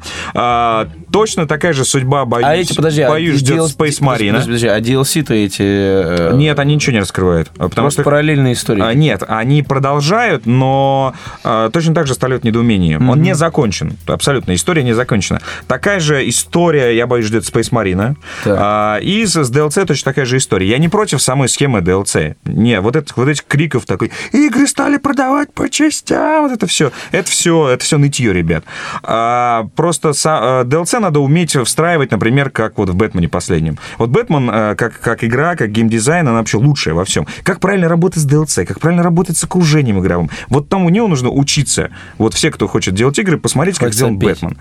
Точно 1.12 1.46
такая 1.46 1.72
же 1.72 1.84
судьба, 1.84 2.24
боюсь, 2.24 2.46
А 2.46 2.56
эти, 2.56 2.74
подожди, 2.74 3.02
а 3.02 3.10
боюсь, 3.10 3.38
ждет 3.38 3.58
DL 3.58 3.66
Space 3.66 4.00
Marine. 4.00 4.30
Подожди, 4.30 4.46
подожди, 4.46 4.66
а 4.68 4.80
DLC-то 4.80 5.34
эти... 5.34 5.62
э, 5.62 6.30
Нет, 6.34 6.58
они 6.58 6.74
ничего 6.74 6.94
не 6.94 7.00
раскрывают. 7.00 7.48
а 7.58 7.68
Потому 7.68 7.86
Просто 7.86 8.02
что 8.02 8.10
параллельные 8.10 8.54
истории. 8.54 8.82
А, 8.82 8.94
Нет, 8.94 9.22
они 9.28 9.62
продолжают, 9.62 10.46
но 10.46 11.14
а, 11.44 11.70
точно 11.70 11.94
так 11.94 12.06
же 12.06 12.12
оставляют 12.12 12.44
недоумение. 12.44 12.98
Он 12.98 13.20
не 13.20 13.34
закончен. 13.34 13.96
Абсолютно. 14.06 14.54
История 14.54 14.82
не 14.82 14.92
закончена. 14.94 15.40
Такая 15.66 16.00
же 16.00 16.28
история, 16.28 16.96
я 16.96 17.06
боюсь, 17.06 17.26
ждет 17.26 17.44
Space 17.44 17.70
Marine. 17.70 18.16
Так. 18.44 18.58
А, 18.60 18.98
и 18.98 19.26
с, 19.26 19.36
с 19.36 19.50
DLC 19.50 19.84
точно 19.86 20.10
такая 20.12 20.24
же 20.24 20.38
история. 20.38 20.66
Я 20.68 20.78
не 20.78 20.88
против 20.88 21.20
самой 21.20 21.48
схемы 21.48 21.80
DLC. 21.80 22.36
Не, 22.44 22.80
вот, 22.80 22.96
этих 22.96 23.16
вот 23.16 23.28
этих 23.28 23.44
криков 23.44 23.84
такой, 23.84 24.10
игры 24.32 24.66
стали 24.66 24.96
продавать 24.96 25.52
по 25.52 25.68
частям, 25.68 26.44
вот 26.44 26.52
это 26.52 26.66
все. 26.66 26.90
Это 27.10 27.30
все, 27.30 27.68
это 27.68 27.84
все 27.84 27.98
нытье, 27.98 28.32
ребят. 28.32 28.64
А, 29.02 29.66
просто 29.76 30.10
э, 30.10 30.64
DLC 30.64 31.01
надо 31.02 31.20
уметь 31.20 31.54
встраивать, 31.56 32.10
например, 32.10 32.50
как 32.50 32.78
вот 32.78 32.88
в 32.88 32.94
Бэтмене 32.94 33.28
последнем. 33.28 33.78
Вот 33.98 34.10
Бэтмен 34.10 34.50
э, 34.50 34.74
как, 34.76 34.98
как 35.00 35.24
игра, 35.24 35.56
как 35.56 35.70
геймдизайн, 35.70 36.26
она 36.26 36.38
вообще 36.38 36.56
лучшая 36.56 36.94
во 36.94 37.04
всем. 37.04 37.26
Как 37.42 37.60
правильно 37.60 37.88
работать 37.88 38.22
с 38.22 38.26
DLC, 38.26 38.64
как 38.64 38.80
правильно 38.80 39.02
работать 39.02 39.36
с 39.36 39.44
окружением 39.44 40.00
игровым. 40.00 40.30
Вот 40.48 40.68
там 40.68 40.86
у 40.86 40.88
него 40.88 41.08
нужно 41.08 41.30
учиться. 41.30 41.90
Вот 42.18 42.34
все, 42.34 42.50
кто 42.50 42.66
хочет 42.68 42.94
делать 42.94 43.18
игры, 43.18 43.38
посмотрите, 43.38 43.78
как 43.80 43.92
сделан. 43.92 44.18
Бэтмен. 44.18 44.56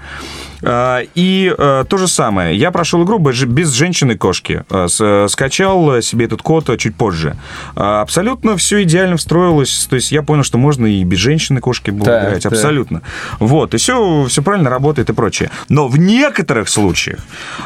А, 0.63 1.01
И 1.15 1.53
э, 1.57 1.85
то 1.87 1.97
же 1.97 2.07
самое. 2.07 2.55
Я 2.55 2.71
прошел 2.71 3.03
игру 3.03 3.17
без 3.19 3.69
женщины-кошки. 3.71 4.63
Э, 4.69 4.87
э, 4.99 5.27
Скачал 5.29 6.01
себе 6.01 6.25
этот 6.25 6.41
код 6.41 6.69
э, 6.69 6.77
чуть 6.77 6.95
позже. 6.95 7.35
Абсолютно 7.75 8.57
все 8.57 8.83
идеально 8.83 9.17
встроилось. 9.17 9.87
То 9.89 9.95
есть 9.95 10.11
я 10.11 10.23
понял, 10.23 10.43
что 10.43 10.57
можно 10.57 10.85
и 10.85 11.03
без 11.03 11.17
женщины-кошки 11.19 11.91
было 11.91 12.05
Так, 12.05 12.23
играть. 12.27 12.43
так. 12.43 12.51
Абсолютно. 12.53 13.01
Вот. 13.39 13.73
И 13.73 13.77
все, 13.77 14.25
все 14.25 14.41
правильно 14.41 14.69
работает 14.69 15.09
и 15.09 15.13
прочее. 15.13 15.49
Но 15.69 15.87
в 15.87 15.97
некоторых 16.31 16.69
случаях 16.69 17.19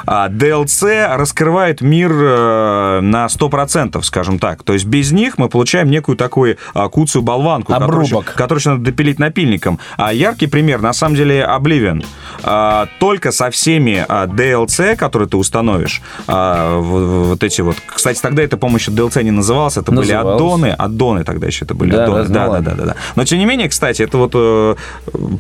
а, 0.05 0.27
DLC 0.29 1.15
раскрывает 1.15 1.81
мир 1.81 2.11
э, 2.11 2.99
на 3.01 3.27
100%, 3.27 4.01
скажем 4.01 4.39
так. 4.39 4.63
То 4.63 4.73
есть 4.73 4.85
без 4.85 5.11
них 5.11 5.37
мы 5.37 5.49
получаем 5.49 5.89
некую 5.89 6.17
такую 6.17 6.57
а, 6.73 6.89
куцую 6.89 7.21
болванку, 7.21 7.73
которую 7.73 8.05
Обрубок. 8.05 8.33
который 8.35 8.59
еще 8.59 8.71
надо 8.71 8.83
допилить 8.85 9.19
напильником. 9.19 9.79
А 9.97 10.11
яркий 10.13 10.47
пример, 10.47 10.81
на 10.81 10.93
самом 10.93 11.15
деле, 11.15 11.41
Oblivion. 11.47 12.03
А, 12.43 12.87
только 12.99 13.31
со 13.31 13.49
всеми 13.51 14.03
а, 14.07 14.25
DLC, 14.25 14.95
которые 14.95 15.29
ты 15.29 15.37
установишь, 15.37 16.01
а, 16.27 16.79
вот 16.79 17.43
эти 17.43 17.61
вот... 17.61 17.77
Кстати, 17.85 18.19
тогда 18.21 18.41
это, 18.43 18.57
по-моему, 18.57 18.77
еще 18.77 18.91
DLC 18.91 19.23
не 19.23 19.31
называлось, 19.31 19.77
это 19.77 19.91
были 19.91 20.11
Называлось. 20.11 20.35
аддоны. 20.35 20.65
Аддоны 20.77 21.23
тогда 21.23 21.47
еще 21.47 21.65
это 21.65 21.75
были 21.75 21.91
Да, 21.91 22.03
аддоны. 22.05 22.23
да, 22.29 22.47
Да, 22.47 22.59
да, 22.61 22.71
да, 22.75 22.85
да. 22.85 22.95
Но, 23.15 23.25
тем 23.25 23.37
не 23.39 23.45
менее, 23.45 23.69
кстати, 23.69 24.01
это 24.01 24.17
вот 24.17 24.31
э, 24.33 24.75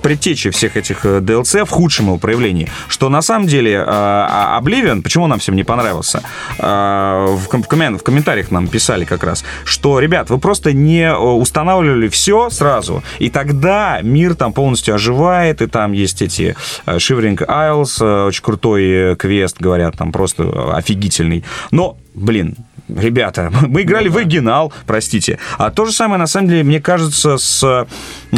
предтечи 0.01 0.49
всех 0.51 0.77
этих 0.77 1.05
э, 1.05 1.19
DLC 1.19 1.65
в 1.65 1.69
худшем 1.69 2.05
его 2.07 2.17
проявлении. 2.17 2.69
Что, 2.87 3.09
на 3.15 3.21
самом 3.21 3.47
деле, 3.47 3.71
э, 3.71 3.83
а- 3.87 4.61
почему 5.03 5.27
нам 5.27 5.39
всем 5.39 5.55
не 5.55 5.63
понравился? 5.63 6.21
Э, 6.59 7.35
В, 7.35 7.47
ком- 7.47 7.63
в 7.63 7.67
коммен- 7.67 7.97
в 7.97 8.03
комментариях 8.03 8.51
нам 8.51 8.67
писали 8.67 9.05
как 9.05 9.23
раз, 9.23 9.45
что, 9.65 9.99
ребят, 9.99 10.29
вы 10.29 10.37
просто 10.37 10.73
не 10.73 11.03
э, 11.03 11.15
устанавливали 11.15 12.07
все 12.07 12.49
сразу, 12.49 13.03
и 13.19 13.29
тогда 13.29 13.99
мир 14.03 14.35
там 14.35 14.53
полностью 14.53 14.95
оживает, 14.95 15.61
и 15.61 15.67
там 15.67 15.93
есть 15.93 16.21
эти 16.21 16.55
Shivering 16.85 17.37
Isles, 17.37 18.27
очень 18.27 18.43
крутой 18.43 19.15
квест, 19.15 19.57
говорят, 19.59 19.97
там 19.97 20.11
просто 20.11 20.75
офигительный. 20.75 21.43
Но, 21.71 21.97
блин, 22.13 22.55
Ребята, 22.87 23.51
мы 23.67 23.81
играли 23.81 24.09
в 24.09 24.17
оригинал, 24.17 24.71
простите. 24.85 25.39
А 25.57 25.71
то 25.71 25.85
же 25.85 25.91
самое, 25.91 26.19
на 26.19 26.27
самом 26.27 26.49
деле, 26.49 26.63
мне 26.63 26.79
кажется, 26.79 27.37
с 27.37 27.87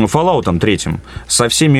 Fallout 0.05 0.59
третьим, 0.59 1.01
со 1.27 1.49
всеми, 1.49 1.79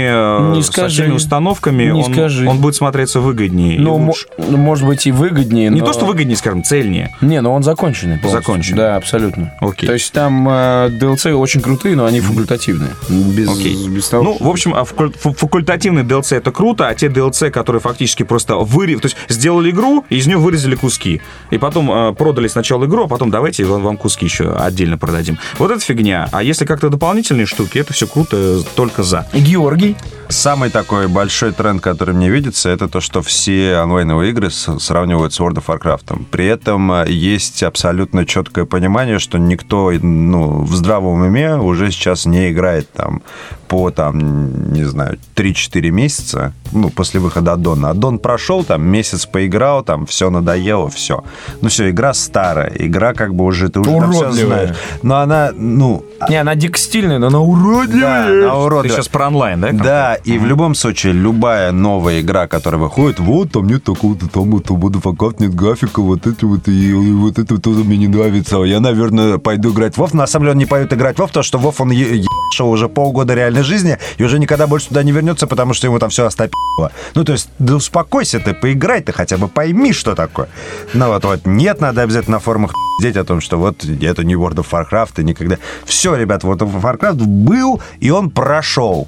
э, 0.51 0.55
Не 0.55 0.62
со 0.63 0.71
скажи. 0.71 1.03
всеми 1.03 1.15
установками, 1.15 1.83
Не 1.83 1.91
он, 2.03 2.13
скажи. 2.13 2.47
он 2.47 2.59
будет 2.59 2.75
смотреться 2.75 3.19
выгоднее. 3.19 3.79
Ну, 3.79 3.95
лучше. 3.95 4.27
ну, 4.38 4.57
может 4.57 4.86
быть, 4.86 5.05
и 5.07 5.12
выгоднее, 5.12 5.69
Не 5.69 5.79
но- 5.81 5.86
то, 5.88 5.93
что 5.93 6.05
выгоднее, 6.05 6.36
скажем, 6.38 6.63
цельнее. 6.63 7.15
Не, 7.21 7.41
но 7.41 7.53
он 7.53 7.63
законченный 7.63 8.17
полностью. 8.17 8.41
Законченный. 8.41 8.77
Да, 8.77 8.95
абсолютно. 8.95 9.53
Окей. 9.62 9.88
То 9.88 9.93
есть 9.93 10.12
там 10.13 10.47
э, 10.50 10.89
DLC 11.00 11.33
очень 11.33 11.62
крутые, 11.62 11.95
но 11.95 12.05
они 12.05 12.19
факультативные. 12.19 12.91
Без, 13.09 13.50
Окей. 13.50 13.88
без 13.89 14.07
того, 14.09 14.24
Ну, 14.24 14.38
в 14.39 14.50
общем, 14.50 14.74
а 14.74 14.83
факуль- 14.83 15.13
фу- 15.17 15.33
факультативный 15.33 16.03
DLC 16.03 16.38
это 16.38 16.51
круто, 16.51 16.88
а 16.88 16.95
те 16.95 17.07
DLC, 17.07 17.50
которые 17.51 17.81
фактически 17.81 18.24
просто 18.24 18.55
вырезали, 18.55 19.01
то 19.01 19.05
есть 19.07 19.17
сделали 19.29 19.69
игру, 19.71 20.05
и 20.09 20.17
из 20.17 20.27
нее 20.27 20.38
вырезали 20.38 20.75
куски. 20.75 21.21
И 21.51 21.57
потом 21.57 21.91
э, 21.91 22.13
продали 22.13 22.47
сначала 22.47 22.86
игру, 22.86 23.03
а 23.05 23.07
потом 23.07 23.29
давайте 23.31 23.63
вам, 23.65 23.83
вам 23.83 23.97
куски 23.97 24.25
еще 24.25 24.53
отдельно 24.55 24.97
продадим. 24.97 25.38
Вот 25.59 25.71
это 25.71 25.79
фигня. 25.79 26.29
А 26.31 26.43
если 26.43 26.65
как-то 26.65 26.89
дополнительные 26.89 27.45
штуки, 27.45 27.77
это 27.77 27.93
все 27.93 28.06
круто, 28.07 28.37
э, 28.37 28.61
только 28.75 29.03
за. 29.03 29.27
Георгий. 29.33 29.95
Самый 30.29 30.69
такой 30.69 31.07
большой 31.07 31.53
тренд, 31.53 31.81
который 31.81 32.13
мне 32.13 32.29
видится, 32.29 32.69
это 32.69 32.88
то, 32.89 33.00
что 33.00 33.22
все 33.22 33.75
онлайновые 33.77 34.31
игры 34.31 34.51
с- 34.51 34.77
сравнивают 34.79 35.34
с 35.34 35.39
World 35.39 35.63
of 35.63 35.65
Warcraft. 35.67 36.25
При 36.31 36.46
этом 36.48 36.91
э, 36.91 37.05
есть 37.10 37.63
абсолютно 37.63 38.25
четкое 38.25 38.65
понимание, 38.65 39.19
что 39.19 39.38
никто 39.38 39.91
ну, 40.01 40.63
в 40.63 40.75
здравом 40.75 41.22
уме 41.22 41.55
уже 41.55 41.91
сейчас 41.91 42.25
не 42.25 42.51
играет 42.51 42.91
там 42.91 43.22
по, 43.69 43.91
там, 43.91 44.72
не 44.72 44.86
знаю, 44.86 45.17
3-4 45.36 45.89
месяца, 45.89 46.53
ну, 46.72 46.89
после 46.89 47.19
выхода 47.19 47.53
аддона. 47.53 47.89
Аддон 47.89 48.17
прошел, 48.19 48.63
там, 48.63 48.86
месяц 48.88 49.25
поиграл, 49.25 49.84
там, 49.84 50.05
все 50.05 50.29
надоело, 50.29 50.89
все. 50.89 51.24
Ну, 51.62 51.67
все, 51.67 51.89
игра 51.89 52.13
старая, 52.13 52.72
игра 52.75 53.13
как 53.13 53.34
бы 53.36 53.43
уже, 53.43 53.67
ты 53.67 53.81
уже 53.81 53.89
там 53.91 54.12
все 54.12 54.22
Уродливая. 54.22 54.63
знаешь. 54.67 54.77
Но 55.03 55.17
она, 55.17 55.51
ну, 55.53 56.05
Не, 56.29 56.38
она 56.38 56.55
дико 56.55 56.77
стильная, 56.77 57.19
но 57.19 57.27
она 57.27 57.39
уродливая. 57.41 58.00
да, 58.00 58.25
она 58.27 58.50
Ты 58.51 58.55
уродливая. 58.55 58.89
сейчас 58.98 59.07
про 59.10 59.27
онлайн, 59.27 59.60
да? 59.60 59.72
Да, 59.74 60.16
и 60.24 60.38
в 60.38 60.45
любом 60.45 60.75
случае, 60.75 61.13
любая 61.13 61.71
новая 61.71 62.21
игра, 62.21 62.47
которая 62.47 62.81
выходит, 62.81 63.19
вот, 63.19 63.51
там 63.51 63.67
нет 63.67 63.83
такого-то, 63.83 64.27
там 64.27 64.51
вот 64.51 64.67
World 64.67 65.01
of 65.01 65.03
Warcraft, 65.03 65.36
нет 65.39 65.55
графика, 65.55 66.01
вот 66.01 66.27
это 66.27 66.45
вот, 66.47 66.67
и, 66.67 66.89
и 66.89 67.12
вот 67.13 67.39
это 67.39 67.57
тоже 67.59 67.83
мне 67.83 67.97
не 67.97 68.07
нравится. 68.07 68.57
Я, 68.63 68.79
наверное, 68.79 69.38
пойду 69.38 69.71
играть 69.71 69.95
в 69.95 70.01
WoW. 70.01 70.15
На 70.15 70.27
самом 70.27 70.45
деле 70.45 70.51
он 70.53 70.57
не 70.57 70.65
пойдет 70.65 70.93
играть 70.93 71.17
в 71.17 71.19
WoW, 71.19 71.27
потому 71.27 71.43
что 71.43 71.57
WoW 71.57 71.75
он 71.79 71.91
е- 71.91 72.17
ебашил 72.17 72.69
уже 72.69 72.89
полгода 72.89 73.33
реальной 73.33 73.63
жизни, 73.63 73.97
и 74.17 74.24
уже 74.24 74.39
никогда 74.39 74.67
больше 74.67 74.89
туда 74.89 75.03
не 75.03 75.12
вернется, 75.12 75.47
потому 75.47 75.74
что 75.74 75.88
ему 75.88 76.00
там 76.00 76.09
все 76.09 76.25
остопило. 76.25 76.91
Ну, 77.15 77.24
то 77.24 77.33
есть, 77.33 77.50
да 77.59 77.75
успокойся 77.75 78.39
ты, 78.39 78.53
поиграй 78.53 79.01
ты 79.01 79.12
хотя 79.12 79.38
бы, 79.38 79.47
пойми, 79.47 79.93
что 79.93 80.15
такое. 80.15 80.50
Ну, 80.93 81.07
вот, 81.07 81.24
вот, 81.24 81.45
нет, 81.45 81.81
надо 81.81 82.01
обязательно 82.01 82.38
на 82.38 82.39
форумах 82.39 82.74
пиздеть 83.00 83.17
о 83.17 83.24
том, 83.24 83.41
что 83.41 83.57
вот 83.57 83.83
это 83.86 84.24
не 84.24 84.33
World 84.33 84.65
of 84.65 84.67
Warcraft, 84.71 85.21
и 85.21 85.24
никогда... 85.24 85.57
Все, 85.86 86.15
ребят, 86.15 86.43
of 86.43 86.81
Warcraft 86.81 87.24
был, 87.24 87.81
и 88.00 88.09
он 88.09 88.29
прошел. 88.29 89.07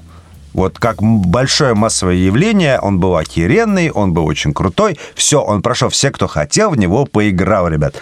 Вот 0.60 0.78
как 0.78 1.02
большое 1.02 1.74
массовое 1.74 2.16
явление, 2.16 2.82
он 2.82 3.00
был 3.00 3.16
охеренный, 3.16 3.92
он 3.92 4.12
был 4.12 4.26
очень 4.26 4.54
крутой. 4.54 5.00
Все, 5.16 5.42
он 5.42 5.62
прошел. 5.62 5.88
Все, 5.88 6.12
кто 6.12 6.28
хотел, 6.28 6.72
в 6.72 6.78
него 6.78 7.06
поиграл, 7.06 7.70
ребят. 7.70 7.96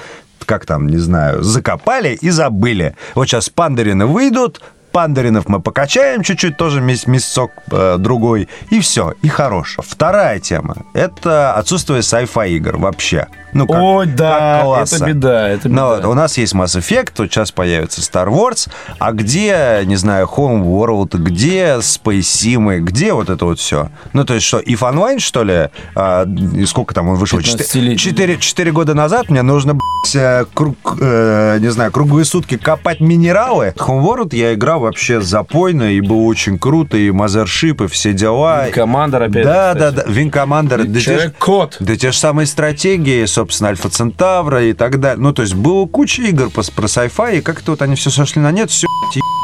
Как 0.44 0.66
там, 0.66 0.88
не 0.88 0.98
знаю, 0.98 1.44
закопали 1.44 2.18
и 2.20 2.32
забыли. 2.32 2.96
Вот 3.14 3.28
сейчас 3.28 3.50
пандарины 3.50 4.08
выйдут, 4.08 4.60
пандаринов 4.98 5.48
мы 5.48 5.60
покачаем 5.60 6.24
чуть-чуть, 6.24 6.58
тоже 6.58 6.82
месяцок 6.82 7.52
э, 7.72 7.98
другой, 8.00 8.50
и 8.72 8.80
все, 8.80 9.14
и 9.22 9.28
хорош. 9.28 9.78
Вторая 9.88 10.40
тема– 10.40 10.76
это 10.94 11.54
отсутствие 11.54 12.00
sci-fi 12.00 12.50
игр 12.50 12.78
вообще. 12.78 13.28
Ну, 13.54 13.66
как- 13.68 13.82
Ой, 13.82 14.06
да, 14.08 14.58
как 14.58 14.64
класса. 14.66 14.96
это 14.96 15.06
беда, 15.06 15.48
это 15.50 15.70
Ну, 15.70 15.76
беда. 15.76 15.96
вот, 15.98 16.06
у 16.06 16.14
нас 16.16 16.38
есть 16.40 16.54
Mass 16.54 16.78
Effect, 16.80 17.12
вот 17.20 17.32
сейчас 17.32 17.52
появится 17.52 18.02
Star 18.02 18.28
Wars, 18.28 18.68
а 18.98 19.12
где, 19.12 19.82
не 19.86 19.96
знаю, 19.98 20.28
Home 20.36 20.64
World, 20.64 21.16
где 21.18 21.76
Space 21.76 22.22
Sim, 22.22 22.80
где 22.80 23.14
вот 23.14 23.30
это 23.30 23.46
вот 23.46 23.60
все? 23.60 23.90
Ну, 24.14 24.26
то 24.26 24.34
есть 24.34 24.46
что, 24.48 24.60
if 24.60 24.80
Online, 24.80 25.20
что 25.20 25.44
ли? 25.44 25.70
А, 25.96 26.26
и 26.26 26.66
сколько 26.66 26.94
там 26.96 27.08
он 27.10 27.16
вышел? 27.18 27.38
15-летний. 27.40 27.98
Четыре, 27.98 28.38
четыре 28.38 28.72
года 28.72 28.96
назад 28.96 29.30
мне 29.30 29.44
нужно, 29.44 29.76
блядь, 29.76 30.16
э, 30.16 30.46
круг, 30.54 30.98
э, 31.00 31.58
не 31.60 31.70
знаю, 31.70 31.92
круглые 31.92 32.26
сутки 32.26 32.58
копать 32.58 33.00
минералы. 33.00 33.74
Home 33.78 34.04
World 34.04 34.36
я 34.36 34.54
играл 34.54 34.82
вообще 34.88 35.22
запойно, 35.22 35.94
и 35.94 36.02
было 36.02 36.24
очень 36.24 36.58
круто, 36.60 36.98
и 36.98 37.10
Mothership, 37.10 37.86
и 37.86 37.88
все 37.88 38.14
дела. 38.14 38.68
Командор 38.74 39.24
опять. 39.24 39.44
Да, 39.46 39.74
кстати. 39.74 39.96
да, 39.96 40.04
да, 40.04 40.12
Commander. 40.12 40.84
да 40.86 41.00
Человек-кот. 41.00 41.78
да 41.80 41.96
те 41.96 42.12
же 42.12 42.18
самые 42.18 42.46
стратегии, 42.48 43.24
собственно, 43.26 43.70
Альфа 43.70 43.90
Центавра 43.90 44.64
и 44.64 44.74
так 44.74 45.00
далее. 45.00 45.22
Ну, 45.22 45.34
то 45.34 45.42
есть 45.44 45.54
было 45.56 45.86
куча 45.86 46.24
игр 46.24 46.50
по- 46.50 46.64
про 46.76 46.86
sci-fi, 46.88 47.38
и 47.38 47.42
как-то 47.42 47.72
вот 47.72 47.82
они 47.82 47.96
все 47.96 48.10
сошли 48.10 48.42
на 48.42 48.52
нет, 48.52 48.70
все 48.72 48.88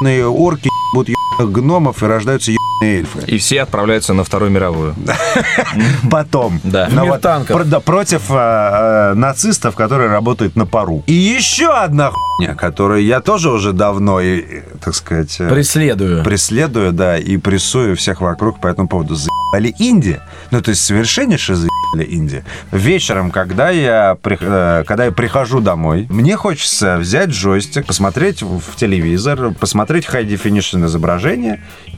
ебаные 0.02 0.28
орки 0.28 0.70
ебаных 0.94 1.18
гномов 1.40 2.04
и 2.04 2.06
рождаются 2.06 2.52
ебаные 2.52 3.00
эльфы. 3.00 3.20
И 3.28 3.38
все 3.38 3.62
отправляются 3.62 4.14
на 4.14 4.24
Вторую 4.24 4.52
мировую. 4.52 4.96
Потом. 6.12 6.60
Да. 6.64 6.90
Но 6.92 7.06
вот 7.06 7.22
танков. 7.22 7.56
про- 7.56 7.64
да, 7.64 7.80
против 7.80 8.24
а, 8.30 9.12
а, 9.12 9.16
нацистов, 9.16 9.76
которые 9.76 10.10
работают 10.10 10.56
на 10.56 10.66
пару. 10.66 11.04
И 11.08 11.14
еще 11.14 11.68
одна 11.74 12.12
хуйня, 12.12 12.56
которую 12.56 13.04
я 13.04 13.22
тоже 13.22 13.52
уже 13.52 13.74
давно, 13.74 14.20
и, 14.22 14.62
так 14.84 14.96
сказать... 14.96 15.36
э, 15.40 15.50
Преследую. 15.50 16.24
преследую, 16.24 16.92
да, 16.92 17.18
и 17.18 17.38
прессую 17.38 17.96
всех 17.96 18.22
вокруг 18.22 18.60
по 18.60 18.68
этому 18.68 18.88
поводу. 18.88 19.16
Заебали 19.16 19.74
Инди. 19.80 20.20
Ну, 20.52 20.62
то 20.62 20.70
есть 20.70 20.84
совершеннейше 20.84 21.56
заебали 21.56 22.16
Инди. 22.16 22.44
Вечером, 22.72 23.32
когда 23.32 23.70
я, 23.70 24.18
э, 24.24 24.84
когда 24.86 25.06
я 25.06 25.12
прихожу 25.12 25.60
домой, 25.62 26.08
мне 26.10 26.36
хочется 26.36 26.98
взять 26.98 27.30
джойстик, 27.30 27.86
посмотреть 27.86 28.42
в 28.42 28.60
в 28.64 28.76
телевизор, 28.76 29.52
посмотреть 29.60 30.06
high 30.06 30.26
definition 30.28 30.86
изображение 30.86 31.23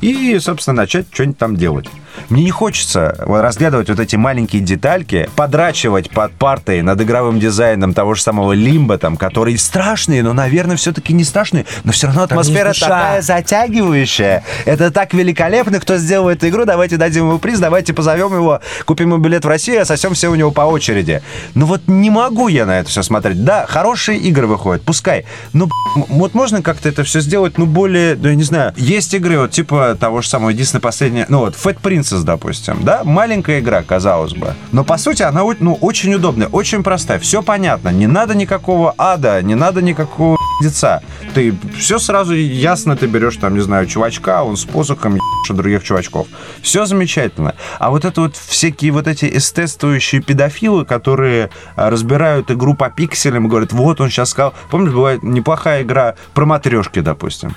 и, 0.01 0.37
собственно, 0.39 0.77
начать 0.77 1.07
что-нибудь 1.11 1.37
там 1.37 1.55
делать. 1.55 1.87
Мне 2.29 2.43
не 2.43 2.51
хочется 2.51 3.15
разглядывать 3.19 3.89
вот 3.89 3.99
эти 3.99 4.15
маленькие 4.15 4.61
детальки, 4.61 5.29
подрачивать 5.35 6.09
под 6.09 6.33
партой 6.33 6.81
над 6.81 7.01
игровым 7.01 7.39
дизайном 7.39 7.93
того 7.93 8.15
же 8.15 8.21
самого 8.21 8.53
Лимба, 8.53 8.97
там, 8.97 9.17
которые 9.17 9.57
страшные, 9.57 10.23
но, 10.23 10.33
наверное, 10.33 10.75
все-таки 10.75 11.13
не 11.13 11.23
страшные, 11.23 11.65
но 11.83 11.91
все 11.91 12.07
равно 12.07 12.23
атмосфера 12.23 12.73
такая 12.73 13.21
затягивающая. 13.21 14.43
Это 14.65 14.91
так 14.91 15.13
великолепно, 15.13 15.79
кто 15.79 15.97
сделал 15.97 16.29
эту 16.29 16.47
игру, 16.49 16.65
давайте 16.65 16.97
дадим 16.97 17.27
ему 17.27 17.39
приз, 17.39 17.59
давайте 17.59 17.93
позовем 17.93 18.33
его, 18.33 18.61
купим 18.85 19.11
ему 19.11 19.17
билет 19.17 19.45
в 19.45 19.47
Россию, 19.47 19.81
а 19.81 19.85
сосем 19.85 20.13
все 20.13 20.29
у 20.29 20.35
него 20.35 20.51
по 20.51 20.61
очереди. 20.61 21.21
Ну 21.53 21.65
вот 21.65 21.81
не 21.87 22.09
могу 22.09 22.47
я 22.47 22.65
на 22.65 22.79
это 22.79 22.89
все 22.89 23.03
смотреть. 23.03 23.43
Да, 23.43 23.65
хорошие 23.67 24.17
игры 24.19 24.47
выходят, 24.47 24.83
пускай. 24.83 25.25
Ну, 25.53 25.69
вот 25.95 26.33
можно 26.33 26.61
как-то 26.61 26.89
это 26.89 27.03
все 27.03 27.19
сделать, 27.21 27.57
ну, 27.57 27.65
более, 27.65 28.15
ну, 28.15 28.29
я 28.29 28.35
не 28.35 28.43
знаю, 28.43 28.73
есть 28.75 29.13
игры, 29.13 29.39
вот 29.39 29.51
типа 29.51 29.97
того 29.99 30.21
же 30.21 30.29
самого, 30.29 30.49
единственное 30.49 30.81
последнее, 30.81 31.25
ну, 31.29 31.39
вот, 31.39 31.55
Fat 31.55 31.77
Princess, 32.05 32.23
допустим, 32.23 32.79
да, 32.83 33.03
маленькая 33.03 33.59
игра, 33.59 33.83
казалось 33.83 34.33
бы. 34.33 34.53
Но, 34.71 34.83
по 34.83 34.97
сути, 34.97 35.23
она, 35.23 35.41
ну, 35.59 35.75
очень 35.75 36.13
удобная, 36.13 36.47
очень 36.47 36.83
простая, 36.83 37.19
все 37.19 37.41
понятно, 37.41 37.89
не 37.89 38.07
надо 38.07 38.35
никакого 38.35 38.93
ада, 38.97 39.41
не 39.41 39.55
надо 39.55 39.81
никакого 39.81 40.37
деца. 40.61 41.01
Ты 41.33 41.53
все 41.77 41.99
сразу 41.99 42.33
ясно, 42.33 42.95
ты 42.95 43.07
берешь 43.07 43.37
там, 43.37 43.55
не 43.55 43.61
знаю, 43.61 43.87
чувачка, 43.87 44.43
он 44.43 44.57
с 44.57 44.65
посохом 44.65 45.15
ебашит 45.15 45.55
других 45.55 45.83
чувачков. 45.83 46.27
Все 46.61 46.85
замечательно. 46.85 47.55
А 47.79 47.89
вот 47.89 48.05
это 48.05 48.21
вот 48.21 48.35
всякие 48.35 48.91
вот 48.91 49.07
эти 49.07 49.25
эстетствующие 49.37 50.21
педофилы, 50.21 50.85
которые 50.85 51.49
а, 51.75 51.89
разбирают 51.89 52.51
игру 52.51 52.73
по 52.73 52.89
пикселям 52.89 53.47
и 53.47 53.49
говорят, 53.49 53.73
вот 53.73 53.99
он 53.99 54.09
сейчас 54.09 54.29
сказал. 54.29 54.53
Помнишь, 54.69 54.93
бывает 54.93 55.23
неплохая 55.23 55.83
игра 55.83 56.15
про 56.33 56.45
матрешки, 56.45 57.01
допустим. 57.01 57.55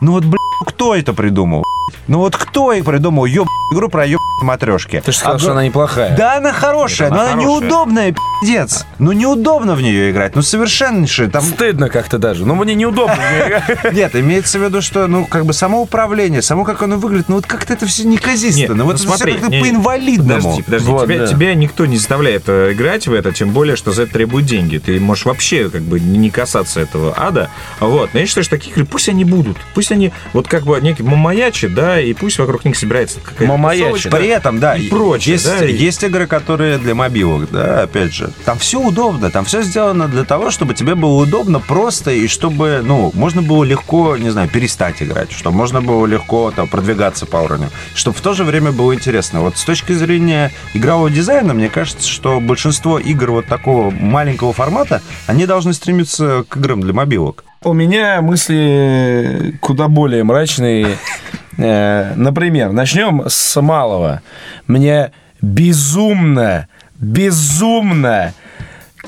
Ну 0.00 0.12
вот, 0.12 0.24
блин, 0.24 0.38
кто 0.64 0.94
это 0.94 1.12
придумал? 1.12 1.64
Ну 2.06 2.18
вот 2.18 2.36
кто 2.36 2.72
и 2.72 2.82
придумал 2.82 3.24
ёб 3.24 3.46
игру 3.72 3.88
про 3.88 4.06
ёб 4.06 4.20
матрешки? 4.42 5.00
Ты 5.04 5.12
же 5.12 5.18
сказал, 5.18 5.36
А 5.36 5.38
что 5.38 5.52
она 5.52 5.64
неплохая. 5.64 6.16
да, 6.16 6.36
она 6.36 6.52
хорошая, 6.52 7.08
Она 7.08 7.16
но 7.16 7.22
она 7.22 7.30
хорошая. 7.32 7.60
неудобная, 7.60 8.14
пиздец. 8.42 8.86
Ну, 8.98 9.12
неудобно 9.12 9.74
в 9.74 9.82
нее 9.82 10.10
играть. 10.10 10.34
Ну, 10.36 10.42
совершеннейшая. 10.42 11.28
Там 11.28 11.42
Стыдно 11.42 11.88
как-то 11.88 12.18
даже. 12.18 12.44
Ну, 12.44 12.54
мне 12.54 12.74
неудобно. 12.74 13.16
нет, 13.92 14.14
имеется 14.16 14.58
в 14.58 14.62
виду, 14.62 14.82
что, 14.82 15.06
ну, 15.06 15.24
как 15.26 15.46
бы 15.46 15.52
само 15.52 15.80
управление, 15.82 16.42
само 16.42 16.64
как 16.64 16.82
оно 16.82 16.96
выглядит, 16.96 17.28
ну, 17.28 17.36
вот 17.36 17.46
как-то 17.46 17.72
это 17.72 17.86
все 17.86 18.04
неказисто. 18.04 18.74
Ну, 18.74 18.84
вот 18.84 18.92
ну, 18.92 18.98
смотри, 18.98 19.32
все 19.32 19.40
как-то 19.40 19.60
по-инвалидному. 19.60 20.60
Подожди, 20.64 21.26
тебя, 21.34 21.54
никто 21.54 21.86
не 21.86 21.96
заставляет 21.96 22.44
э, 22.48 22.72
играть 22.72 23.06
в 23.06 23.12
это, 23.12 23.32
тем 23.32 23.50
более, 23.50 23.76
что 23.76 23.92
за 23.92 24.02
это 24.02 24.12
требуют 24.12 24.46
деньги. 24.46 24.78
Ты 24.78 25.00
можешь 25.00 25.24
вообще 25.24 25.70
как 25.70 25.82
бы 25.82 26.00
не 26.00 26.30
касаться 26.30 26.80
этого 26.80 27.14
ада. 27.16 27.50
Вот. 27.80 28.10
Но 28.12 28.20
я 28.20 28.26
считаю, 28.26 28.44
что 28.44 28.56
таких 28.56 28.76
игр 28.76 28.86
пусть 28.86 29.08
они 29.08 29.24
будут. 29.24 29.56
Пусть 29.74 29.92
они 29.92 30.12
вот 30.32 30.48
как 30.54 30.62
бы 30.66 30.80
некий 30.80 31.02
мамаячи, 31.02 31.66
да, 31.66 32.00
и 32.00 32.12
пусть 32.14 32.38
вокруг 32.38 32.64
них 32.64 32.76
собирается 32.76 33.18
какая-то 33.18 33.52
Мамаячи. 33.52 34.08
При 34.08 34.28
этом, 34.28 34.60
да, 34.60 34.76
И 34.76 34.88
прочее, 34.88 35.32
есть, 35.32 35.44
да, 35.48 35.66
и- 35.66 35.72
есть 35.74 36.00
игры, 36.04 36.28
которые 36.28 36.78
для 36.78 36.94
мобилок, 36.94 37.50
да, 37.50 37.82
опять 37.82 38.14
же. 38.14 38.30
Там 38.44 38.56
все 38.58 38.80
удобно, 38.80 39.32
там 39.32 39.44
все 39.46 39.62
сделано 39.62 40.06
для 40.06 40.22
того, 40.22 40.52
чтобы 40.52 40.74
тебе 40.74 40.94
было 40.94 41.20
удобно 41.20 41.58
просто, 41.58 42.12
и 42.12 42.28
чтобы, 42.28 42.82
ну, 42.84 43.10
можно 43.14 43.42
было 43.42 43.64
легко, 43.64 44.16
не 44.16 44.30
знаю, 44.30 44.48
перестать 44.48 45.02
играть, 45.02 45.32
чтобы 45.32 45.56
можно 45.56 45.82
было 45.82 46.06
легко 46.06 46.52
там, 46.54 46.68
продвигаться 46.68 47.26
по 47.26 47.38
уровню, 47.38 47.70
чтобы 47.96 48.16
в 48.16 48.20
то 48.20 48.32
же 48.32 48.44
время 48.44 48.70
было 48.70 48.94
интересно. 48.94 49.40
Вот 49.40 49.58
с 49.58 49.64
точки 49.64 49.92
зрения 49.92 50.52
игрового 50.72 51.10
дизайна, 51.10 51.52
мне 51.52 51.68
кажется, 51.68 52.08
что 52.08 52.38
большинство 52.38 53.00
игр 53.00 53.32
вот 53.32 53.46
такого 53.46 53.90
маленького 53.90 54.52
формата, 54.52 55.02
они 55.26 55.46
должны 55.46 55.72
стремиться 55.74 56.44
к 56.48 56.56
играм 56.58 56.80
для 56.80 56.92
мобилок. 56.92 57.42
У 57.64 57.72
меня 57.72 58.20
мысли 58.20 59.56
куда 59.60 59.88
более 59.88 60.22
мрачные 60.22 60.98
Э, 61.56 62.14
Например, 62.16 62.72
начнем 62.72 63.22
с 63.28 63.60
малого. 63.60 64.22
Мне 64.66 65.12
безумно, 65.40 66.68
безумно, 66.98 68.32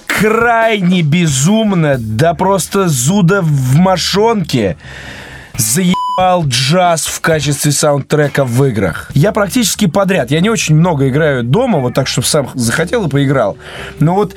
крайне 0.06 1.02
безумно, 1.02 1.96
да 1.98 2.34
просто 2.34 2.88
зуда 2.88 3.42
в 3.42 3.76
мошонке 3.76 4.76
заебал 5.56 6.46
джаз 6.46 7.06
в 7.06 7.20
качестве 7.20 7.72
саундтрека 7.72 8.44
в 8.44 8.64
играх. 8.64 9.10
Я 9.14 9.32
практически 9.32 9.86
подряд. 9.86 10.30
Я 10.30 10.40
не 10.40 10.50
очень 10.50 10.76
много 10.76 11.08
играю 11.08 11.42
дома, 11.42 11.78
вот 11.78 11.94
так, 11.94 12.06
чтобы 12.06 12.26
сам 12.26 12.48
захотел 12.54 13.06
и 13.06 13.10
поиграл. 13.10 13.56
Но 13.98 14.14
вот 14.14 14.36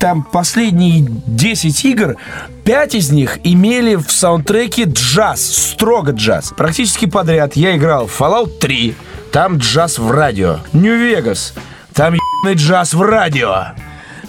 там 0.00 0.22
последние 0.22 1.04
10 1.26 1.84
игр, 1.84 2.16
5 2.64 2.94
из 2.94 3.12
них 3.12 3.38
имели 3.44 3.94
в 3.96 4.10
саундтреке 4.10 4.84
джаз, 4.84 5.42
строго 5.42 6.12
джаз. 6.12 6.52
Практически 6.56 7.04
подряд 7.04 7.54
я 7.54 7.76
играл 7.76 8.06
в 8.06 8.20
Fallout 8.20 8.58
3, 8.58 8.96
там 9.30 9.58
джаз 9.58 9.98
в 9.98 10.10
радио. 10.10 10.60
Нью-Вегас, 10.72 11.52
там 11.92 12.14
ебаный 12.14 12.56
джаз 12.56 12.94
в 12.94 13.02
радио. 13.02 13.66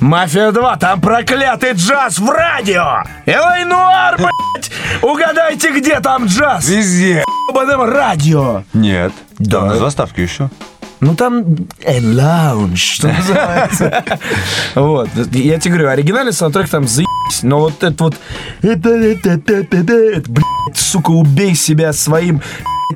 Мафия 0.01 0.51
2, 0.51 0.77
там 0.77 0.99
проклятый 0.99 1.73
джаз 1.73 2.19
в 2.19 2.29
радио! 2.29 3.03
Элай 3.25 3.63
Нуар, 3.65 4.17
блядь! 4.17 4.71
Угадайте, 5.01 5.71
где 5.71 5.99
там 5.99 6.25
джаз? 6.25 6.67
Везде. 6.67 7.23
Ебаном 7.49 7.83
радио! 7.83 8.63
Нет. 8.73 9.13
Да. 9.37 9.65
На 9.65 9.75
заставке 9.75 10.23
еще. 10.23 10.49
Ну 11.01 11.15
там 11.15 11.41
and 11.83 12.13
lounge, 12.13 12.75
что 12.75 13.07
называется. 13.07 14.03
Вот. 14.75 15.09
Я 15.31 15.59
тебе 15.59 15.73
говорю, 15.73 15.89
оригинальный 15.89 16.31
саундтрек 16.31 16.69
там 16.69 16.87
заебись. 16.87 17.41
Но 17.41 17.59
вот 17.59 17.83
это 17.83 18.03
вот... 18.03 18.15
Это, 18.61 18.89
это, 18.89 19.31
это, 19.31 19.53
это, 19.53 19.77
это, 19.77 20.31
блядь, 20.31 20.77
сука, 20.77 21.09
убей 21.09 21.55
себя 21.55 21.91
своим 21.91 22.41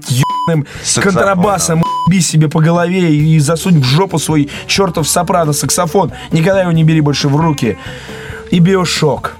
ебаным 0.07 0.67
контрабасом, 1.01 1.83
уби 2.05 2.21
себе 2.21 2.47
по 2.47 2.61
голове 2.61 3.15
и 3.15 3.39
засунь 3.39 3.81
в 3.81 3.85
жопу 3.85 4.19
свой 4.19 4.49
чертов 4.67 5.07
сопрано 5.07 5.53
саксофон. 5.53 6.11
Никогда 6.31 6.61
его 6.61 6.71
не 6.71 6.83
бери 6.83 7.01
больше 7.01 7.27
в 7.27 7.35
руки. 7.35 7.77
И 8.51 8.59
биошок. 8.59 9.35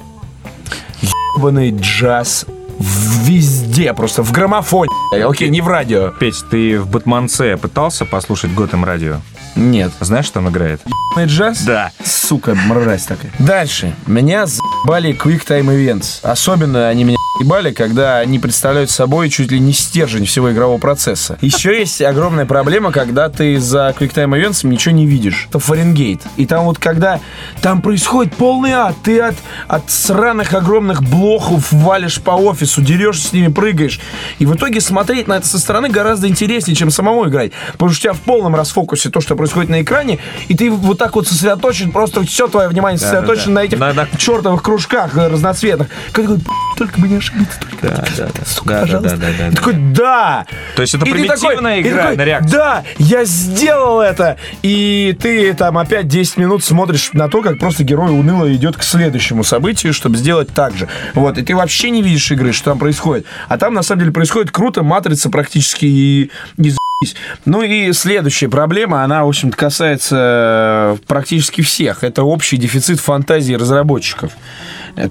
Ебаный 1.38 1.69
джаз 1.69 2.47
везде, 2.79 3.93
просто 3.93 4.23
в 4.23 4.31
граммофоне. 4.31 4.91
Окей, 5.25 5.49
не 5.49 5.61
в 5.61 5.67
радио. 5.67 6.09
Петь, 6.19 6.43
ты 6.49 6.79
в 6.79 6.89
Батманце 6.89 7.57
пытался 7.57 8.05
послушать 8.05 8.53
Готэм 8.53 8.85
радио? 8.85 9.17
Нет. 9.55 9.91
Знаешь, 9.99 10.25
что 10.25 10.35
там 10.35 10.49
играет? 10.49 10.81
Ебаный 11.11 11.27
джаз? 11.27 11.61
Да. 11.61 11.91
Сука, 12.03 12.55
мразь 12.55 13.05
такая. 13.05 13.31
Дальше. 13.39 13.95
Меня 14.05 14.45
заебали 14.45 15.17
Quick 15.17 15.45
Time 15.47 15.67
Events. 15.67 16.19
Особенно 16.23 16.89
они 16.89 17.03
меня 17.05 17.17
ебали, 17.39 17.71
когда 17.71 18.19
они 18.19 18.39
представляют 18.39 18.89
собой 18.89 19.30
чуть 19.30 19.52
ли 19.52 19.60
не 19.60 19.74
стержень 19.74 20.26
всего 20.26 20.52
игрового 20.52 20.78
процесса. 20.78 21.38
Еще 21.41 21.78
есть 21.80 22.02
огромная 22.02 22.45
проблема, 22.45 22.91
когда 22.91 23.30
ты 23.30 23.60
за 23.60 23.93
Quick 23.98 24.13
Time 24.13 24.39
Events 24.39 24.65
ничего 24.65 24.95
не 24.95 25.06
видишь. 25.06 25.48
Это 25.50 25.60
Фаренгейт. 25.60 26.21
И 26.38 26.45
там 26.45 26.65
вот 26.65 26.80
когда 26.80 27.19
там 27.62 27.82
происходит 27.82 28.36
полный 28.36 28.71
ад, 28.71 28.95
ты 29.04 29.19
от, 29.19 29.36
от 29.67 29.91
сраных 29.91 30.54
огромных 30.54 31.04
блохов 31.04 31.71
валишь 31.71 32.21
по 32.21 32.32
офису, 32.32 32.82
дерешься 32.82 33.28
с 33.28 33.34
ними, 33.34 33.48
прыгаешь. 33.48 34.00
И 34.39 34.45
в 34.45 34.56
итоге 34.56 34.80
смотреть 34.80 35.28
на 35.28 35.34
это 35.38 35.48
со 35.48 35.60
стороны 35.60 35.89
гораздо 35.89 36.28
интереснее, 36.28 36.76
чем 36.76 36.89
самому 36.89 37.28
играть. 37.28 37.52
Потому 37.74 37.91
что 37.91 38.00
у 38.00 38.04
тебя 38.04 38.13
в 38.13 38.21
полном 38.21 38.56
расфокусе 38.56 39.10
то, 39.10 39.19
что 39.21 39.36
происходит 39.36 39.69
на 39.69 39.82
экране, 39.82 40.19
и 40.48 40.56
ты 40.56 40.71
вот 40.71 40.98
так 40.98 41.15
вот 41.15 41.28
сосредоточен, 41.28 41.91
просто 41.91 42.24
все 42.24 42.48
твое 42.48 42.69
внимание 42.69 42.98
сосредоточено 43.00 43.56
на 43.56 43.63
этих 43.63 43.78
Да, 43.80 43.93
да. 43.93 44.08
чертовых 44.17 44.62
кружках 44.63 45.17
э, 45.17 45.28
разноцветных. 45.28 45.89
Как 46.12 46.26
такой, 46.26 46.38
«Б***ь, 46.38 46.78
только 46.78 47.00
бы 47.00 47.08
не 47.08 47.17
ошибиться, 47.29 47.59
только 47.59 47.88
Да, 47.88 48.03
да, 48.17 48.27
да. 48.33 48.45
сука, 48.45 48.69
Да, 48.69 48.73
да, 48.75 48.81
пожалуйста. 48.81 49.17
да, 49.17 49.27
да, 49.27 49.33
да, 49.39 49.47
И 49.47 49.51
такой, 49.55 49.73
да! 49.73 50.45
То 50.75 50.81
есть 50.81 50.93
это 50.95 51.05
И 51.05 51.11
примитивная 51.11 51.38
такой- 51.61 51.81
игра 51.81 52.01
такой, 52.03 52.17
на 52.17 52.25
реакцию? 52.25 52.51
Да, 52.51 52.83
я 52.97 53.25
сделал 53.25 54.01
это! 54.01 54.38
И 54.61 55.17
ты 55.21 55.53
там 55.53 55.77
опять 55.77 56.07
10 56.07 56.38
минут 56.38 56.63
смотришь 56.63 57.11
на 57.13 57.27
то, 57.29 57.41
как 57.41 57.59
просто 57.59 57.83
герой 57.83 58.11
уныло 58.11 58.51
идет 58.53 58.77
к 58.77 58.83
следующему 58.83 59.43
событию, 59.43 59.93
чтобы 59.93 60.17
сделать 60.17 60.49
так 60.53 60.75
же. 60.75 60.88
Вот, 61.13 61.38
и 61.38 61.41
ты 61.43 61.55
вообще 61.55 61.89
не 61.89 62.01
видишь 62.01 62.31
игры, 62.31 62.51
что 62.53 62.71
там 62.71 62.79
происходит. 62.79 63.25
А 63.47 63.57
там, 63.57 63.73
на 63.73 63.81
самом 63.83 63.99
деле, 64.01 64.11
происходит 64.11 64.51
круто, 64.51 64.83
матрица 64.83 65.29
практически 65.29 65.85
и, 65.85 66.31
и 66.57 66.69
за***ись. 66.69 67.15
Ну 67.45 67.61
и 67.61 67.91
следующая 67.93 68.49
проблема, 68.49 69.03
она, 69.03 69.23
в 69.25 69.27
общем-то, 69.29 69.55
касается 69.57 70.95
э, 70.97 71.05
практически 71.07 71.61
всех. 71.61 72.03
Это 72.03 72.23
общий 72.23 72.57
дефицит 72.57 72.99
фантазии 72.99 73.53
разработчиков. 73.53 74.31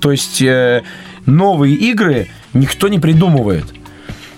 То 0.00 0.10
есть 0.12 0.40
э, 0.42 0.82
новые 1.26 1.74
игры 1.74 2.28
никто 2.52 2.88
не 2.88 2.98
придумывает. 2.98 3.64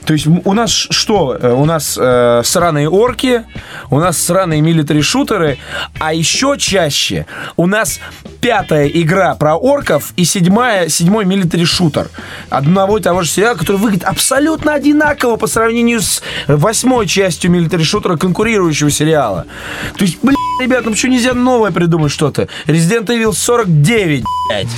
То 0.06 0.12
есть 0.12 0.26
у 0.26 0.52
нас 0.52 0.70
что? 0.70 1.36
Э, 1.40 1.52
У 1.52 1.64
нас 1.64 1.98
э, 2.00 2.42
сраные 2.44 2.88
орки, 2.88 3.42
у 3.90 3.98
нас 3.98 4.16
сраные 4.18 4.60
милитари-шутеры, 4.60 5.58
а 5.98 6.14
еще 6.14 6.54
чаще 6.58 7.26
у 7.56 7.66
нас 7.66 7.98
пятая 8.40 8.86
игра 8.86 9.34
про 9.34 9.56
орков 9.56 10.12
и 10.16 10.24
седьмая, 10.24 10.88
седьмой 10.88 11.24
милитари-шутер 11.24 12.08
одного 12.50 12.98
и 12.98 13.02
того 13.02 13.22
же 13.22 13.28
сериала, 13.28 13.56
который 13.56 13.78
выглядит 13.78 14.04
абсолютно 14.04 14.74
одинаково 14.74 15.34
по 15.36 15.48
сравнению 15.48 16.00
с 16.00 16.22
восьмой 16.46 17.08
частью 17.08 17.50
милитари-шутера 17.50 18.16
конкурирующего 18.16 18.92
сериала. 18.92 19.46
То 19.98 20.04
есть, 20.04 20.18
блин, 20.22 20.36
ребят, 20.60 20.84
ну 20.84 20.92
почему 20.92 21.14
нельзя 21.14 21.34
новое 21.34 21.72
придумать 21.72 22.12
что-то? 22.12 22.48
Resident 22.66 23.06
Evil 23.06 23.32
49, 23.32 24.22
блядь. 24.48 24.68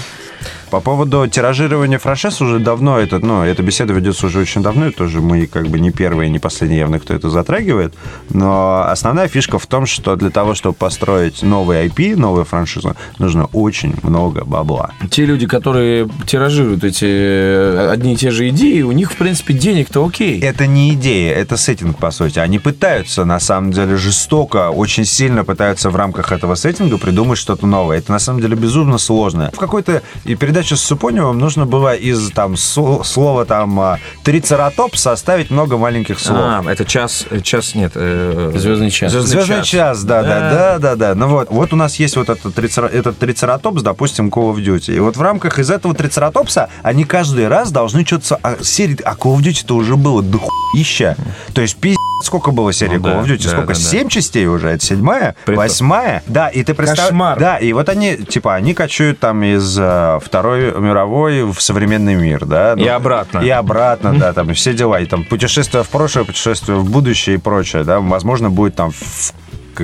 По 0.71 0.81
поводу 0.81 1.27
тиражирования 1.27 1.99
франшиз 1.99 2.43
уже 2.43 2.59
давно 2.59 2.99
это, 2.99 3.19
ну, 3.21 3.43
эта 3.43 3.63
беседа 3.63 3.95
ведется 3.95 4.27
уже 4.27 4.41
очень 4.41 4.63
давно, 4.63 4.89
и 4.89 4.91
тоже 4.91 5.21
мы 5.21 5.47
как 5.47 5.69
бы 5.69 5.81
не 5.81 5.91
первые, 5.91 6.29
не 6.29 6.39
последние 6.39 6.81
явно, 6.81 6.99
кто 6.99 7.15
это 7.15 7.31
затрагивает. 7.31 7.95
Но 8.31 8.85
основная 8.87 9.29
фишка 9.29 9.59
в 9.59 9.67
том, 9.67 9.87
что 9.87 10.17
для 10.17 10.31
того, 10.31 10.55
чтобы 10.55 10.75
построить 10.75 11.43
новый 11.43 11.87
IP, 11.87 12.17
новую 12.17 12.45
франшизу, 12.45 12.97
нужно 13.19 13.47
очень 13.47 13.95
много 14.03 14.45
бабла. 14.45 14.91
те 15.11 15.25
люди, 15.25 15.47
которые 15.47 16.09
тиражируют 16.27 16.85
эти 16.85 17.07
э, 17.07 17.91
одни 17.91 18.13
и 18.13 18.17
те 18.17 18.31
же 18.31 18.49
идеи, 18.51 18.83
у 18.83 18.93
них, 18.93 19.13
в 19.13 19.17
принципе, 19.17 19.55
денег-то 19.55 20.05
окей. 20.05 20.39
Это 20.41 20.67
не 20.67 20.93
идея, 20.93 21.35
это 21.35 21.57
сеттинг, 21.57 21.97
по 21.99 22.11
сути. 22.11 22.39
Они 22.39 22.59
пытаются, 22.59 23.25
на 23.25 23.41
самом 23.41 23.73
деле, 23.73 23.97
жестоко, 23.97 24.71
очень 24.71 25.07
сильно 25.07 25.45
пытаются 25.45 25.89
в 25.89 25.97
рамках 25.97 26.31
этого 26.31 26.57
сеттинга 26.57 26.99
придумать 26.99 27.39
что-то 27.39 27.67
новое. 27.67 27.99
Это, 27.99 28.13
на 28.13 28.19
самом 28.19 28.43
деле, 28.43 28.55
безумно 28.55 28.99
сложно. 28.99 29.51
В 29.55 29.59
какой-то 29.59 30.03
и 30.25 30.35
передаче 30.59 30.77
с 30.77 30.81
Супоневым 30.81 31.39
нужно 31.39 31.67
было 31.67 31.95
из 31.95 32.33
там 32.33 32.57
слова 32.57 33.45
там 33.45 33.79
а, 33.79 33.99
трицератопс 34.25 35.01
составить 35.01 35.51
много 35.53 35.77
маленьких 35.77 36.19
слов. 36.19 36.39
А, 36.41 36.65
это 36.67 36.85
час, 36.85 37.27
час 37.45 37.77
нет. 37.77 37.93
э, 37.95 38.53
Звездный 38.57 38.91
час. 38.91 39.13
Звездный 39.13 39.63
час, 39.63 40.03
да, 40.03 40.23
да, 40.23 40.51
да, 40.51 40.79
да, 40.79 40.97
да. 40.97 41.15
Ну 41.15 41.29
вот, 41.29 41.49
вот 41.51 41.73
у 41.73 41.77
нас 41.77 41.97
есть 42.01 42.17
вот 42.17 42.29
этот, 42.29 42.59
этот 42.59 43.19
трицератопс, 43.19 43.83
допустим, 43.83 44.31
Call 44.31 44.53
of 44.53 44.57
Duty. 44.57 44.97
И 44.97 44.99
вот 44.99 45.17
в 45.17 45.23
рамках 45.23 45.61
из 45.61 45.71
этого 45.71 45.95
трицератопса 45.95 46.71
они 46.83 47.05
каждый 47.05 47.47
раз 47.47 47.71
должны 47.71 48.05
что-то... 48.05 48.41
А, 48.43 48.57
серии, 48.61 48.99
а 49.05 49.15
Call 49.15 49.37
of 49.37 49.43
Duty-то 49.43 49.77
уже 49.77 49.95
было 49.95 50.23
до 50.23 50.39
хуища. 50.39 51.17
То 51.55 51.61
есть 51.61 51.77
пиздец, 51.77 51.99
сколько 52.25 52.51
было 52.51 52.73
серий 52.73 52.99
Ну 52.99 53.09
Call 53.09 53.23
of 53.23 53.27
да, 53.29 53.35
Duty? 53.35 53.45
да, 53.45 53.49
сколько? 53.51 53.75
да, 53.75 53.75
да. 53.75 53.81
Семь 53.81 54.09
частей 54.09 54.47
уже? 54.47 54.71
Это 54.71 54.85
седьмая? 54.85 55.37
Восьмая? 55.47 56.25
Да, 56.27 56.49
и 56.49 56.65
ты 56.65 56.75
представляешь... 56.75 57.11
Кошмар. 57.11 57.39
Да, 57.39 57.59
и 57.59 57.73
вот 57.73 57.89
они, 57.89 58.17
типа, 58.17 58.57
они 58.57 58.75
кочуют 58.75 59.21
там 59.21 59.45
из 59.45 59.79
э, 59.79 60.19
Второй 60.25 60.48
мировой 60.57 61.45
в 61.45 61.61
современный 61.61 62.15
мир, 62.15 62.45
да? 62.45 62.75
И 62.75 62.87
обратно. 62.87 63.39
И 63.41 63.49
обратно, 63.49 64.19
да, 64.19 64.33
там 64.33 64.51
и 64.51 64.55
все 64.55 64.73
дела. 64.75 65.01
И 65.01 65.07
там 65.07 65.25
путешествие 65.25 65.83
в 65.83 65.89
прошлое, 65.89 66.25
путешествие 66.25 66.79
в 66.79 66.91
будущее 66.91 67.37
и 67.37 67.39
прочее, 67.39 67.85
да. 67.85 68.01
Возможно, 68.01 68.51
будет 68.51 68.75
там 68.75 68.91
в 68.91 69.33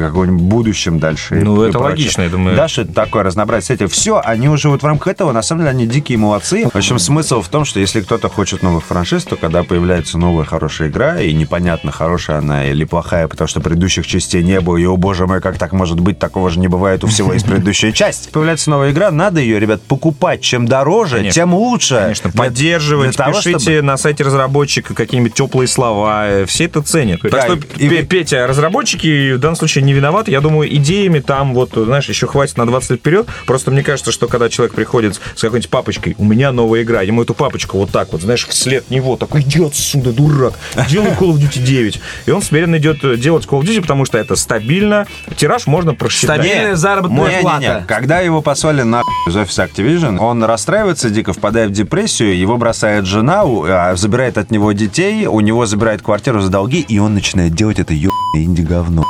каком-нибудь 0.00 0.42
будущем 0.42 0.98
дальше. 0.98 1.40
и- 1.40 1.44
Ну, 1.44 1.64
и 1.64 1.68
это 1.68 1.78
прочее. 1.78 1.90
логично, 1.90 2.22
я 2.22 2.28
думаю. 2.28 2.56
Да, 2.56 2.68
что 2.68 2.82
это 2.82 2.92
такое 2.92 3.22
разнообразие. 3.22 3.76
Кстати, 3.76 3.90
все, 3.90 4.20
они 4.24 4.48
уже 4.48 4.68
вот 4.68 4.82
в 4.82 4.86
рамках 4.86 5.08
этого, 5.08 5.32
на 5.32 5.42
самом 5.42 5.62
деле, 5.62 5.70
они 5.70 5.86
дикие 5.86 6.18
молодцы. 6.18 6.68
В 6.72 6.76
общем, 6.76 6.98
смысл 6.98 7.40
в 7.42 7.48
том, 7.48 7.64
что 7.64 7.80
если 7.80 8.00
кто-то 8.00 8.28
хочет 8.28 8.62
новых 8.62 8.84
франшиз, 8.84 9.24
то 9.24 9.36
когда 9.36 9.62
появляется 9.62 10.18
новая 10.18 10.44
хорошая 10.44 10.88
игра, 10.88 11.20
и 11.20 11.32
непонятно, 11.32 11.92
хорошая 11.92 12.38
она 12.38 12.66
или 12.66 12.84
плохая, 12.84 13.28
потому 13.28 13.48
что 13.48 13.60
предыдущих 13.60 14.06
частей 14.06 14.42
не 14.42 14.60
было, 14.60 14.76
и, 14.76 14.84
о 14.86 14.96
боже 14.96 15.26
мой, 15.26 15.40
как 15.40 15.58
так 15.58 15.72
может 15.72 16.00
быть, 16.00 16.18
такого 16.18 16.50
же 16.50 16.58
не 16.60 16.68
бывает 16.68 17.04
у 17.04 17.06
всего 17.06 17.32
из 17.32 17.42
предыдущей 17.44 17.92
части. 17.94 18.28
Появляется 18.30 18.70
новая 18.70 18.90
игра, 18.92 19.10
надо 19.10 19.40
ее, 19.40 19.58
ребят, 19.60 19.82
покупать. 19.82 20.40
Чем 20.40 20.66
дороже, 20.66 21.16
Конечно. 21.16 21.34
тем 21.42 21.54
лучше. 21.54 21.96
Конечно, 21.96 22.30
Для- 22.30 22.38
поддерживать, 22.44 23.10
для 23.16 23.24
того, 23.24 23.36
пишите 23.38 23.58
чтобы- 23.58 23.82
на 23.82 23.96
сайте 23.96 24.24
разработчика 24.24 24.94
какие-нибудь 24.94 25.34
теплые 25.34 25.68
слова, 25.68 26.26
э, 26.26 26.44
все 26.46 26.64
это 26.64 26.82
ценят. 26.82 27.20
Да, 27.22 27.28
так 27.30 27.42
что, 27.44 27.54
и- 27.78 27.88
Пе- 27.88 28.02
Петя, 28.04 28.46
разработчики 28.46 29.32
в 29.34 29.38
данном 29.38 29.56
случае 29.56 29.83
не 29.84 29.92
виноваты. 29.92 30.30
Я 30.30 30.40
думаю, 30.40 30.74
идеями 30.76 31.20
там 31.20 31.54
вот, 31.54 31.72
знаешь, 31.74 32.08
еще 32.08 32.26
хватит 32.26 32.56
на 32.56 32.66
20 32.66 32.90
лет 32.90 33.00
вперед. 33.00 33.26
Просто 33.46 33.70
мне 33.70 33.82
кажется, 33.82 34.12
что 34.12 34.28
когда 34.28 34.48
человек 34.48 34.74
приходит 34.74 35.20
с 35.34 35.40
какой-нибудь 35.40 35.70
папочкой, 35.70 36.14
у 36.18 36.24
меня 36.24 36.52
новая 36.52 36.82
игра, 36.82 37.02
ему 37.02 37.22
эту 37.22 37.34
папочку 37.34 37.78
вот 37.78 37.90
так 37.90 38.12
вот, 38.12 38.22
знаешь, 38.22 38.46
вслед 38.46 38.90
него, 38.90 39.16
такой, 39.16 39.42
иди 39.42 39.62
отсюда, 39.64 40.12
дурак, 40.12 40.54
делай 40.88 41.10
Call 41.10 41.32
of 41.32 41.36
Duty 41.36 41.62
9. 41.62 42.00
И 42.26 42.30
он 42.30 42.42
смиренно 42.42 42.76
идет 42.76 43.04
э, 43.04 43.16
делать 43.16 43.46
Call 43.46 43.60
of 43.60 43.64
Duty, 43.64 43.80
потому 43.80 44.04
что 44.04 44.18
это 44.18 44.36
стабильно, 44.36 45.06
тираж 45.36 45.66
можно 45.66 45.94
просчитать. 45.94 46.40
Стабильная 46.40 46.76
заработная 46.76 47.40
плата. 47.40 47.84
Когда 47.86 48.20
его 48.20 48.42
послали 48.42 48.82
на 48.82 49.02
из 49.26 49.36
офиса 49.36 49.64
Activision, 49.64 50.18
он 50.18 50.44
расстраивается 50.44 51.10
дико, 51.10 51.32
впадает 51.32 51.70
в 51.70 51.74
депрессию, 51.74 52.36
его 52.36 52.56
бросает 52.56 53.06
жена, 53.06 53.42
а, 53.44 53.94
забирает 53.96 54.38
от 54.38 54.50
него 54.50 54.72
детей, 54.72 55.26
у 55.26 55.40
него 55.40 55.66
забирает 55.66 56.02
квартиру 56.02 56.40
за 56.40 56.50
долги, 56.50 56.80
и 56.80 56.98
он 56.98 57.14
начинает 57.14 57.54
делать 57.54 57.78
это 57.78 57.94
ебаное 57.94 58.14
инди-говно. 58.34 59.04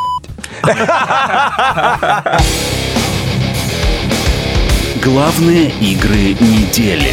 Главные 5.02 5.68
игры 5.80 6.34
недели. 6.40 7.12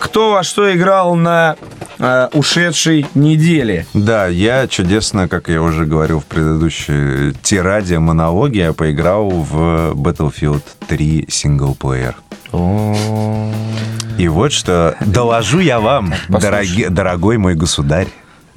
Кто 0.00 0.32
во 0.32 0.42
что 0.42 0.74
играл 0.74 1.14
на 1.14 1.56
э, 1.98 2.28
ушедшей 2.32 3.06
неделе? 3.14 3.86
Да, 3.94 4.26
я 4.26 4.66
чудесно, 4.68 5.28
как 5.28 5.48
я 5.48 5.62
уже 5.62 5.84
говорил 5.86 6.20
в 6.20 6.24
предыдущей 6.24 7.32
тираде, 7.42 7.98
монологе, 7.98 8.60
я 8.60 8.72
поиграл 8.72 9.30
в 9.30 9.92
Battlefield 9.94 10.62
3 10.88 11.26
синглплеер. 11.28 12.16
И 14.18 14.28
вот 14.28 14.52
что 14.52 14.96
доложу 15.00 15.60
я 15.60 15.80
вам, 15.80 16.12
дороги- 16.28 16.88
дорогой 16.88 17.38
мой 17.38 17.54
государь. 17.54 18.08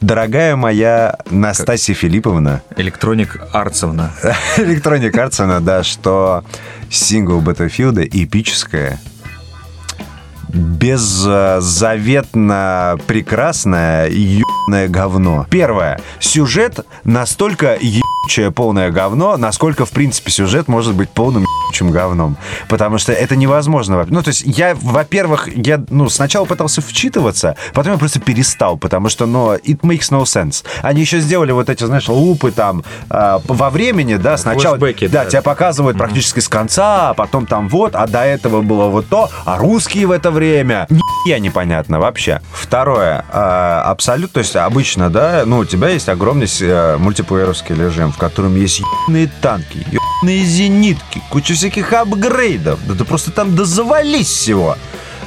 Дорогая 0.01 0.55
моя 0.55 1.19
Настасья 1.29 1.93
Филипповна, 1.93 2.63
Электроник 2.75 3.39
Арцевна. 3.53 4.11
Arts, 4.57 5.39
она, 5.43 5.59
да, 5.59 5.83
что 5.83 6.43
сингл 6.89 7.39
Battlefield 7.39 8.09
эпическая, 8.11 8.99
беззаветно 10.49 12.17
прекрасное 13.05 14.09
ебаное 14.09 14.87
говно. 14.87 15.45
Первое. 15.51 16.01
Сюжет 16.19 16.79
настолько 17.03 17.77
ебучее 18.21 18.51
полное 18.51 18.91
говно, 18.91 19.37
насколько, 19.37 19.85
в 19.85 19.91
принципе, 19.91 20.31
сюжет 20.31 20.67
может 20.67 20.93
быть 20.95 21.09
полным 21.09 21.43
ебучим 21.43 21.91
говном. 21.91 22.37
Потому 22.69 22.97
что 22.97 23.13
это 23.13 23.35
невозможно. 23.35 24.05
Ну, 24.07 24.21
то 24.21 24.29
есть 24.29 24.43
я, 24.45 24.75
во-первых, 24.75 25.49
я, 25.55 25.83
ну, 25.89 26.09
сначала 26.09 26.45
пытался 26.45 26.81
вчитываться, 26.81 27.55
потом 27.73 27.93
я 27.93 27.97
просто 27.97 28.19
перестал, 28.19 28.77
потому 28.77 29.09
что, 29.09 29.25
ну, 29.25 29.55
it 29.55 29.81
makes 29.81 30.11
no 30.11 30.23
sense. 30.23 30.63
Они 30.81 31.01
еще 31.01 31.19
сделали 31.19 31.51
вот 31.51 31.69
эти, 31.69 31.83
знаешь, 31.83 32.07
лупы 32.07 32.51
там 32.51 32.83
а, 33.09 33.41
во 33.45 33.69
времени, 33.69 34.15
да, 34.15 34.37
сначала... 34.37 34.77
Флешбеки, 34.77 35.07
да, 35.07 35.23
да. 35.23 35.29
тебя 35.29 35.41
показывают 35.41 35.97
практически 35.97 36.39
с 36.39 36.47
конца, 36.47 37.09
а 37.09 37.13
потом 37.13 37.45
там 37.45 37.69
вот, 37.69 37.95
а 37.95 38.07
до 38.07 38.23
этого 38.23 38.61
было 38.61 38.87
вот 38.87 39.07
то, 39.07 39.29
а 39.45 39.57
русские 39.57 40.07
в 40.07 40.11
это 40.11 40.31
время. 40.31 40.87
Нихуя 40.89 41.39
непонятно 41.39 41.99
вообще. 41.99 42.41
Второе. 42.51 43.25
а, 43.31 43.83
абсолютно, 43.87 44.35
то 44.35 44.39
есть 44.39 44.55
обычно, 44.55 45.09
да, 45.09 45.43
ну, 45.45 45.59
у 45.59 45.65
тебя 45.65 45.89
есть 45.89 46.09
огромный 46.09 46.47
э, 46.61 46.97
мультиплееровский 46.97 47.75
режим, 47.75 48.10
в 48.11 48.17
котором 48.17 48.55
есть 48.55 48.79
ебаные 48.79 49.29
танки, 49.41 49.85
ебаные 49.91 50.45
зенитки, 50.45 51.21
куча 51.29 51.53
всяких 51.53 51.93
апгрейдов. 51.93 52.79
Да 52.87 52.95
ты 52.95 53.05
просто 53.05 53.31
там 53.31 53.55
да 53.55 53.65
завались 53.65 54.27
всего. 54.27 54.77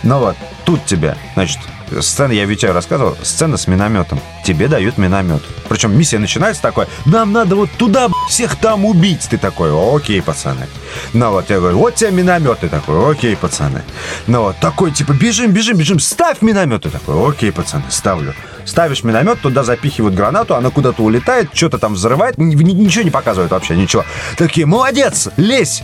Ну 0.02 0.18
вот, 0.18 0.36
тут 0.64 0.84
тебе, 0.84 1.16
значит, 1.34 1.58
сцена, 2.00 2.32
я 2.32 2.44
ведь 2.44 2.64
рассказывал, 2.64 3.16
сцена 3.22 3.56
с 3.56 3.66
минометом. 3.66 4.20
Тебе 4.44 4.68
дают 4.68 4.98
миномет. 4.98 5.42
Причем 5.68 5.96
миссия 5.96 6.18
начинается 6.18 6.62
такой, 6.62 6.86
нам 7.06 7.32
надо 7.32 7.56
вот 7.56 7.70
туда 7.72 8.08
всех 8.28 8.56
там 8.56 8.84
убить. 8.84 9.26
Ты 9.28 9.38
такой, 9.38 9.70
окей, 9.96 10.20
пацаны. 10.22 10.66
Ну 11.12 11.30
вот, 11.30 11.50
я 11.50 11.58
говорю, 11.58 11.78
вот 11.78 11.94
тебе 11.94 12.10
миномет. 12.10 12.60
Ты 12.60 12.68
такой, 12.68 13.12
окей, 13.12 13.36
пацаны. 13.36 13.82
Ну 14.26 14.42
вот, 14.42 14.56
такой, 14.60 14.90
типа, 14.90 15.12
бежим, 15.12 15.52
бежим, 15.52 15.76
бежим, 15.76 15.98
ставь 15.98 16.42
миномет. 16.42 16.82
Ты 16.82 16.90
такой, 16.90 17.30
окей, 17.30 17.52
пацаны, 17.52 17.84
ставлю. 17.88 18.34
Ставишь 18.64 19.04
миномет, 19.04 19.40
туда 19.40 19.62
запихивают 19.62 20.14
гранату, 20.14 20.54
она 20.56 20.70
куда-то 20.70 21.02
улетает, 21.02 21.50
что-то 21.52 21.78
там 21.78 21.94
взрывает, 21.94 22.38
ни- 22.38 22.54
ни- 22.54 22.72
ничего 22.72 23.04
не 23.04 23.10
показывает 23.10 23.50
вообще, 23.52 23.76
ничего. 23.76 24.04
Такие, 24.36 24.66
молодец, 24.66 25.28
лезь. 25.36 25.82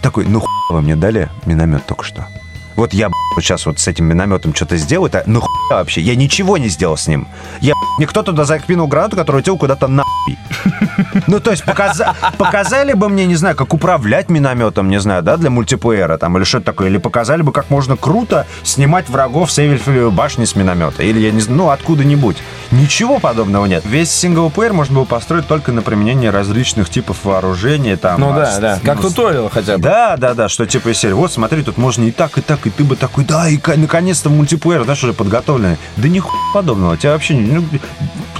Такой, 0.00 0.24
ну 0.26 0.40
хуй 0.40 0.48
вы 0.70 0.80
мне 0.82 0.96
дали 0.96 1.28
миномет 1.46 1.84
только 1.86 2.04
что. 2.04 2.26
Вот 2.74 2.94
я 2.94 3.08
вот 3.08 3.42
сейчас 3.44 3.66
вот 3.66 3.78
с 3.78 3.86
этим 3.86 4.06
минометом 4.06 4.54
что-то 4.54 4.78
сделаю, 4.78 5.08
это 5.08 5.22
ну 5.26 5.40
хуй 5.40 5.50
вообще, 5.70 6.00
я 6.00 6.16
ничего 6.16 6.56
не 6.56 6.68
сделал 6.68 6.96
с 6.96 7.06
ним. 7.06 7.28
Я 7.60 7.74
мне 7.98 8.06
кто 8.06 8.22
туда 8.22 8.44
закинул 8.44 8.86
гранату, 8.88 9.14
которая 9.16 9.40
улетела 9.40 9.58
куда-то 9.58 9.88
нахуй. 9.88 10.38
Ну, 11.26 11.40
то 11.40 11.50
есть 11.50 11.64
показа- 11.64 12.14
показали 12.38 12.92
бы 12.92 13.08
мне, 13.08 13.26
не 13.26 13.36
знаю, 13.36 13.54
как 13.56 13.74
управлять 13.74 14.28
минометом, 14.28 14.88
не 14.88 14.98
знаю, 15.00 15.22
да, 15.22 15.36
для 15.36 15.50
мультиплеера 15.50 16.16
там, 16.18 16.36
или 16.36 16.44
что-то 16.44 16.66
такое, 16.66 16.88
или 16.88 16.98
показали 16.98 17.42
бы, 17.42 17.52
как 17.52 17.70
можно 17.70 17.96
круто 17.96 18.46
снимать 18.62 19.08
врагов 19.08 19.50
с 19.50 19.58
Эйфелевой 19.58 20.10
башни 20.10 20.44
с 20.44 20.54
миномета, 20.56 21.02
или, 21.02 21.18
я 21.20 21.30
не 21.30 21.40
знаю, 21.40 21.58
ну, 21.58 21.70
откуда-нибудь. 21.70 22.36
Ничего 22.70 23.18
подобного 23.18 23.66
нет. 23.66 23.82
Весь 23.84 24.10
синглплеер 24.10 24.72
можно 24.72 24.94
было 24.96 25.04
построить 25.04 25.46
только 25.46 25.72
на 25.72 25.82
применении 25.82 26.28
различных 26.28 26.88
типов 26.88 27.24
вооружения, 27.24 27.96
там... 27.96 28.20
Ну 28.20 28.32
а, 28.32 28.36
да, 28.36 28.46
с- 28.52 28.58
да. 28.58 28.78
ну, 28.82 28.86
Как 28.86 28.98
с- 28.98 29.02
туториал 29.02 29.50
хотя 29.52 29.76
бы. 29.76 29.82
да, 29.82 30.16
да, 30.16 30.34
да, 30.34 30.48
что 30.48 30.66
типа 30.66 30.88
из 30.90 30.98
серии, 30.98 31.12
вот 31.12 31.32
смотри, 31.32 31.62
тут 31.62 31.76
можно 31.78 32.04
и 32.04 32.10
так, 32.10 32.38
и 32.38 32.40
так, 32.40 32.66
и 32.66 32.70
ты 32.70 32.84
бы 32.84 32.96
такой, 32.96 33.24
да, 33.24 33.48
и 33.48 33.58
наконец-то 33.76 34.30
мультиплеер, 34.30 34.84
знаешь, 34.84 35.02
уже 35.04 35.12
подготовленный. 35.12 35.76
Да 35.96 36.08
ни 36.08 36.18
хуя 36.18 36.40
подобного, 36.54 36.96
тебя 36.96 37.12
вообще, 37.12 37.34
ну, 37.34 37.64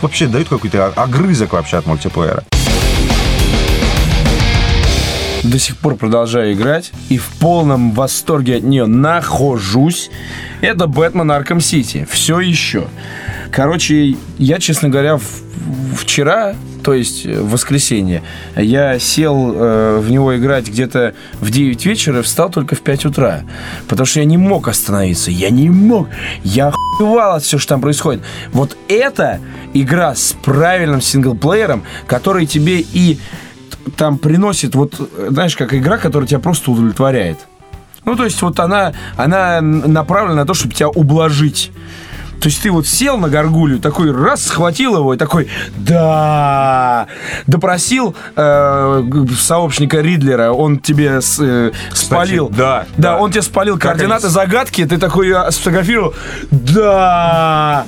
вообще 0.00 0.26
дают 0.26 0.48
какой-то 0.48 0.92
огрызок 0.96 1.52
вообще 1.52 1.76
от 1.78 1.86
мультиплеера. 1.86 2.42
До 5.42 5.58
сих 5.58 5.76
пор 5.76 5.96
продолжаю 5.96 6.52
играть 6.52 6.92
и 7.08 7.18
в 7.18 7.26
полном 7.40 7.90
восторге 7.92 8.56
от 8.56 8.62
нее 8.62 8.86
нахожусь. 8.86 10.10
Это 10.60 10.86
Бэтмен 10.86 11.30
Арком 11.32 11.60
Сити. 11.60 12.06
Все 12.08 12.38
еще. 12.38 12.84
Короче, 13.50 14.16
я, 14.38 14.58
честно 14.60 14.88
говоря, 14.88 15.16
в- 15.16 15.94
вчера, 15.96 16.54
то 16.84 16.94
есть 16.94 17.26
в 17.26 17.50
воскресенье, 17.50 18.22
я 18.56 19.00
сел 19.00 19.52
э, 19.54 19.98
в 19.98 20.10
него 20.12 20.36
играть 20.36 20.68
где-то 20.68 21.14
в 21.40 21.50
9 21.50 21.86
вечера 21.86 22.20
и 22.20 22.22
встал 22.22 22.48
только 22.48 22.76
в 22.76 22.80
5 22.80 23.06
утра. 23.06 23.42
Потому 23.88 24.06
что 24.06 24.20
я 24.20 24.26
не 24.26 24.38
мог 24.38 24.68
остановиться. 24.68 25.32
Я 25.32 25.50
не 25.50 25.68
мог. 25.70 26.08
Я 26.44 26.68
охуевал 26.68 27.34
от 27.36 27.42
всего, 27.42 27.58
что 27.58 27.70
там 27.70 27.80
происходит. 27.80 28.22
Вот 28.52 28.76
это 28.88 29.40
игра 29.74 30.14
с 30.14 30.36
правильным 30.44 31.00
синглплеером, 31.00 31.82
который 32.06 32.46
тебе 32.46 32.78
и 32.80 33.18
там 33.96 34.18
приносит, 34.18 34.74
вот, 34.74 34.94
знаешь, 35.28 35.56
как 35.56 35.74
игра, 35.74 35.98
которая 35.98 36.28
тебя 36.28 36.40
просто 36.40 36.70
удовлетворяет. 36.70 37.38
Ну, 38.04 38.16
то 38.16 38.24
есть 38.24 38.40
вот 38.42 38.58
она, 38.58 38.92
она 39.16 39.60
направлена 39.60 40.34
на 40.34 40.46
то, 40.46 40.54
чтобы 40.54 40.74
тебя 40.74 40.88
ублажить. 40.88 41.70
То 42.42 42.48
есть 42.48 42.60
ты 42.60 42.72
вот 42.72 42.88
сел 42.88 43.18
на 43.18 43.28
горгулью, 43.28 43.78
такой 43.78 44.10
раз 44.10 44.42
схватил 44.44 44.96
его 44.96 45.14
и 45.14 45.16
такой, 45.16 45.48
да, 45.76 47.06
допросил 47.46 48.16
э, 48.34 49.04
сообщника 49.38 50.00
Ридлера, 50.00 50.50
он 50.50 50.80
тебе 50.80 51.20
с- 51.20 51.38
э, 51.40 51.70
спалил. 51.94 52.48
да, 52.48 52.86
да, 52.96 53.12
да. 53.12 53.16
он 53.18 53.30
тебе 53.30 53.42
спалил 53.42 53.74
Как 53.74 53.92
координаты 53.92 54.26
они- 54.26 54.32
загадки, 54.34 54.84
ты 54.84 54.98
такой 54.98 55.28
ее 55.28 55.52
сфотографировал, 55.52 56.14
да, 56.50 57.86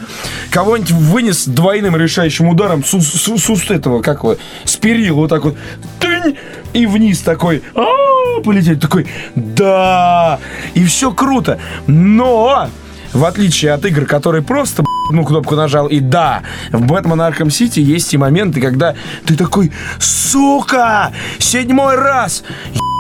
кого-нибудь 0.51 0.93
вынес 0.93 1.47
двойным 1.47 1.97
решающим 1.97 2.49
ударом 2.49 2.85
с, 2.85 2.91
с, 2.93 3.25
с 3.43 3.51
уст 3.51 3.71
этого, 3.73 4.03
как 4.03 4.19
его, 4.23 4.37
с 4.65 4.77
перил, 4.77 5.17
вот 5.17 5.31
так 5.31 5.43
вот, 5.45 5.57
тынь, 5.99 6.37
и 6.73 6.87
вниз 6.87 7.21
такой, 7.21 7.63
«А-а-а», 7.75 8.41
полететь, 8.43 8.81
такой, 8.81 9.07
да, 9.35 10.39
и 10.75 10.85
все 10.85 11.11
круто, 11.13 11.59
но 11.89 12.69
в 13.15 13.25
отличие 13.25 13.73
от 13.73 13.85
игр, 13.87 14.05
которые 14.05 14.43
просто 14.43 14.85
ну, 15.11 15.25
кнопку 15.25 15.55
нажал 15.55 15.87
и 15.87 16.01
да, 16.01 16.43
в 16.73 16.85
Бэтмен 16.85 17.21
Арkham 17.21 17.51
Сити 17.51 17.81
есть 17.81 18.13
и 18.15 18.19
моменты, 18.19 18.61
когда 18.61 18.95
ты 19.25 19.37
такой, 19.37 19.73
сука, 19.99 21.13
седьмой 21.39 21.97
раз, 21.97 22.43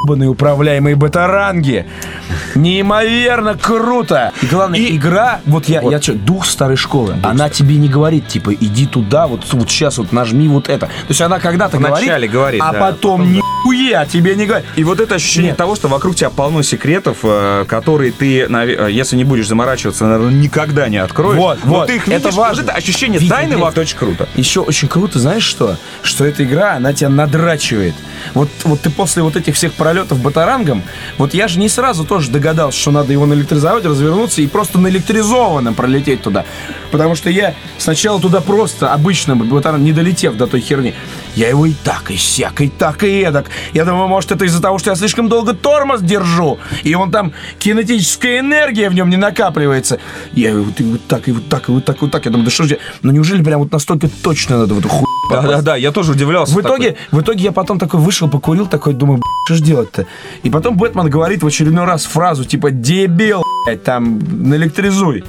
ебаные 0.04 0.28
управляемые 0.28 0.96
батаранги, 0.96 1.86
неимоверно 2.54 3.56
круто. 3.56 4.32
И 4.42 4.46
главное, 4.46 4.80
игра, 4.80 5.40
вот 5.46 5.66
я, 5.68 5.80
я 5.82 5.98
чё, 5.98 6.14
дух 6.14 6.46
старой 6.46 6.76
школы, 6.76 7.16
она 7.22 7.48
тебе 7.48 7.76
не 7.76 7.88
говорит, 7.88 8.28
типа, 8.28 8.52
иди 8.54 8.86
туда, 8.86 9.26
вот, 9.26 9.40
вот 9.52 9.70
сейчас 9.70 9.98
вот 9.98 10.12
нажми 10.12 10.46
вот 10.48 10.68
это. 10.68 10.86
То 10.86 11.08
есть 11.08 11.20
она 11.20 11.38
когда-то 11.38 11.78
Вначале 11.78 12.28
говорит, 12.28 12.62
а 12.62 12.72
да, 12.72 12.80
потом 12.80 13.40
нихуя 13.64 14.06
тебе 14.06 14.34
не 14.34 14.46
говорит. 14.46 14.66
И 14.76 14.84
вот 14.84 15.00
это 15.00 15.14
ощущение 15.14 15.50
Нет. 15.50 15.58
того, 15.58 15.74
что 15.74 15.88
вокруг 15.88 16.14
тебя 16.16 16.30
полно 16.30 16.62
секретов, 16.62 17.18
э, 17.22 17.64
которые 17.68 18.12
ты, 18.12 18.42
э, 18.42 18.88
если 18.90 19.16
не 19.16 19.24
будешь 19.24 19.48
заморачиваться, 19.48 20.04
наверное, 20.04 20.32
никогда 20.32 20.88
не 20.88 20.98
откроешь. 20.98 21.36
Вот, 21.36 21.58
Но 21.64 21.70
вот, 21.70 21.86
ты 21.86 21.96
их 21.96 22.08
это 22.08 22.30
важно. 22.30 22.62
Вот 22.62 22.70
это 22.70 22.76
ощущение 22.76 23.18
Видно, 23.18 23.36
тайны 23.36 23.56
вот 23.56 23.76
очень 23.78 23.96
круто. 23.96 24.28
Еще 24.36 24.60
очень 24.60 24.88
круто, 24.88 25.18
знаешь 25.18 25.42
что? 25.42 25.76
Что 26.02 26.24
эта 26.24 26.44
игра, 26.44 26.74
она 26.74 26.92
тебя 26.92 27.08
надрачивает. 27.08 27.94
Вот, 28.34 28.48
вот 28.64 28.80
ты 28.80 28.90
после 28.90 29.22
вот 29.22 29.36
этих 29.36 29.54
всех 29.54 29.72
пролетов 29.72 30.20
батарангом, 30.20 30.82
вот 31.18 31.34
я 31.34 31.48
же 31.48 31.58
не 31.58 31.68
сразу 31.68 32.04
тоже 32.04 32.30
догадался, 32.30 32.78
что 32.78 32.90
надо 32.90 33.12
его 33.12 33.26
наэлектризовать, 33.26 33.84
развернуться 33.84 34.42
и 34.42 34.46
просто 34.46 34.78
наэлектризованным 34.78 35.74
пролететь 35.74 36.22
туда. 36.22 36.44
Потому 36.94 37.16
что 37.16 37.28
я 37.28 37.56
сначала 37.76 38.20
туда 38.20 38.40
просто, 38.40 38.92
обычно, 38.92 39.34
вот 39.34 39.64
не 39.78 39.92
долетев 39.92 40.36
до 40.36 40.46
той 40.46 40.60
херни, 40.60 40.94
я 41.34 41.48
его 41.48 41.66
и 41.66 41.72
так, 41.72 42.12
и 42.12 42.16
сяк, 42.16 42.60
и 42.60 42.68
так, 42.68 43.02
и 43.02 43.20
эдак. 43.20 43.46
Я 43.72 43.84
думаю, 43.84 44.06
может, 44.06 44.30
это 44.30 44.44
из-за 44.44 44.62
того, 44.62 44.78
что 44.78 44.90
я 44.90 44.96
слишком 44.96 45.28
долго 45.28 45.54
тормоз 45.54 46.02
держу, 46.02 46.60
и 46.84 46.94
он 46.94 47.10
там, 47.10 47.32
кинетическая 47.58 48.38
энергия 48.38 48.88
в 48.90 48.94
нем 48.94 49.10
не 49.10 49.16
накапливается. 49.16 49.98
Я 50.34 50.50
его 50.50 50.62
вот, 50.62 50.78
и 50.78 50.84
вот 50.84 51.04
так, 51.08 51.26
и 51.26 51.32
вот 51.32 51.48
так, 51.48 51.68
и 51.68 51.72
вот 51.72 51.84
так, 51.84 51.96
и 51.96 52.00
вот 52.02 52.12
так. 52.12 52.26
Я 52.26 52.30
думаю, 52.30 52.44
да 52.44 52.52
что 52.52 52.62
же, 52.62 52.78
ну 53.02 53.10
неужели 53.10 53.42
прям 53.42 53.58
вот 53.58 53.72
настолько 53.72 54.08
точно 54.22 54.58
надо 54.58 54.74
в 54.74 54.78
эту 54.78 54.88
хуй 54.88 55.06
Да-да-да, 55.28 55.74
я 55.74 55.90
тоже 55.90 56.12
удивлялся. 56.12 56.52
в 56.52 56.62
такой. 56.62 56.76
итоге, 56.76 56.96
в 57.10 57.20
итоге 57.20 57.42
я 57.42 57.50
потом 57.50 57.80
такой 57.80 57.98
вышел, 57.98 58.30
покурил, 58.30 58.68
такой, 58.68 58.94
думаю, 58.94 59.18
«Б***ь, 59.18 59.46
что 59.46 59.54
ж 59.56 59.66
делать-то? 59.66 60.06
И 60.44 60.48
потом 60.50 60.76
Бэтмен 60.76 61.10
говорит 61.10 61.42
в 61.42 61.46
очередной 61.48 61.86
раз 61.86 62.04
фразу, 62.04 62.44
типа, 62.44 62.70
дебил, 62.70 63.42
блядь, 63.66 63.82
там, 63.82 64.20
наэлектризуй. 64.30 65.24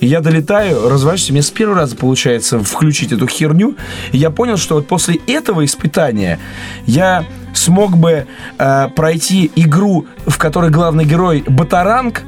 И 0.00 0.06
я 0.06 0.20
долетаю, 0.20 0.88
разворачиваюсь, 0.88 1.30
мне 1.30 1.42
с 1.42 1.50
первого 1.50 1.80
раза 1.80 1.96
получается 1.96 2.58
включить 2.60 3.12
эту 3.12 3.26
херню. 3.26 3.76
И 4.12 4.18
я 4.18 4.30
понял, 4.30 4.56
что 4.56 4.76
вот 4.76 4.86
после 4.86 5.16
этого 5.26 5.64
испытания 5.64 6.38
я 6.86 7.24
смог 7.54 7.96
бы 7.96 8.26
э, 8.58 8.88
пройти 8.94 9.50
игру, 9.56 10.06
в 10.26 10.38
которой 10.38 10.70
главный 10.70 11.04
герой 11.04 11.44
Батаранг, 11.46 12.22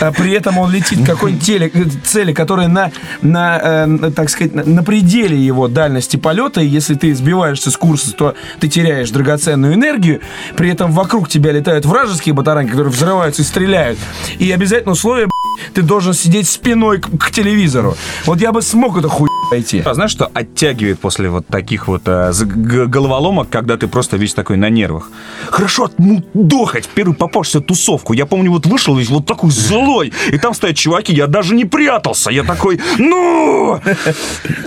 а 0.00 0.12
при 0.12 0.32
этом 0.32 0.58
он 0.58 0.70
летит 0.70 1.02
к 1.02 1.06
какой-нибудь 1.06 1.46
теле- 1.46 1.70
э, 1.72 1.84
цели, 2.04 2.32
которая 2.32 2.68
на, 2.68 2.90
на 3.20 3.60
э, 3.62 4.10
так 4.14 4.30
сказать, 4.30 4.54
на, 4.54 4.82
пределе 4.82 5.38
его 5.38 5.68
дальности 5.68 6.16
полета, 6.16 6.60
и 6.60 6.66
если 6.66 6.94
ты 6.94 7.14
сбиваешься 7.14 7.70
с 7.70 7.76
курса, 7.76 8.12
то 8.12 8.34
ты 8.58 8.68
теряешь 8.68 9.10
драгоценную 9.10 9.74
энергию, 9.74 10.20
при 10.56 10.70
этом 10.70 10.90
вокруг 10.92 11.28
тебя 11.28 11.52
летают 11.52 11.86
вражеские 11.86 12.34
батаранги, 12.34 12.70
которые 12.70 12.92
взрываются 12.92 13.42
и 13.42 13.44
стреляют. 13.44 13.98
И 14.38 14.50
обязательно 14.50 14.92
условие, 14.92 15.28
ты 15.74 15.82
должен 15.82 16.14
сидеть 16.14 16.48
спиной 16.48 17.00
к, 17.00 17.08
к 17.18 17.30
телевизору. 17.30 17.96
Вот 18.24 18.40
я 18.40 18.52
бы 18.52 18.62
смог 18.62 18.96
эту 18.98 19.08
хуй 19.08 19.28
пройти. 19.50 19.80
А 19.84 19.94
знаешь, 19.94 20.10
что 20.12 20.30
оттягивает 20.32 20.98
после 21.00 21.28
вот 21.28 21.46
таких 21.46 21.88
вот 21.88 22.02
а, 22.06 22.32
г- 22.32 22.86
головоломок, 22.86 23.48
когда 23.50 23.76
ты 23.76 23.86
просто 23.88 24.16
весь 24.16 24.34
такой 24.34 24.56
на 24.56 24.68
нервах? 24.70 25.10
Хорошо 25.50 25.84
отмудохать 25.84 26.88
первую 26.88 27.16
попавшуюся 27.16 27.60
тусовку. 27.60 28.12
Я 28.12 28.26
помню, 28.26 28.50
вот 28.50 28.66
вышел 28.66 28.96
весь 28.96 29.08
вот 29.10 29.26
такой 29.26 29.50
злой, 29.50 30.12
и 30.32 30.38
там 30.38 30.54
стоят 30.54 30.76
чуваки, 30.76 31.12
я 31.12 31.26
даже 31.26 31.54
не 31.54 31.64
прятался. 31.64 32.30
Я 32.30 32.42
такой, 32.44 32.80
ну! 32.98 33.80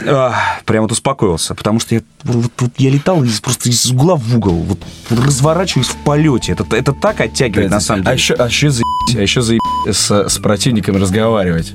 А, 0.08 0.34
Прям 0.66 0.84
вот 0.84 0.92
успокоился, 0.92 1.56
потому 1.56 1.80
что 1.80 1.96
я, 1.96 2.02
вот, 2.24 2.52
вот 2.60 2.72
я 2.78 2.90
летал 2.90 3.24
из, 3.24 3.40
просто 3.40 3.70
из 3.70 3.86
угла 3.92 4.16
в 4.16 4.36
угол, 4.38 4.54
вот 4.64 4.80
разворачиваюсь 5.10 5.88
в 5.88 5.96
полете. 5.98 6.54
Это, 6.54 6.66
это 6.76 6.92
так 6.94 7.22
оттягивает, 7.22 7.72
на 7.72 7.80
самом 7.80 8.02
А 8.02 8.04
деле. 8.06 8.16
еще, 8.16 8.34
а 8.36 8.48
еще 8.48 8.70
заебись, 8.70 9.16
а 9.16 9.22
еще 9.22 9.42
заебись 9.42 9.62
с, 9.92 10.12
с 10.30 10.38
противниками 10.76 10.98
разговаривать. 10.98 11.74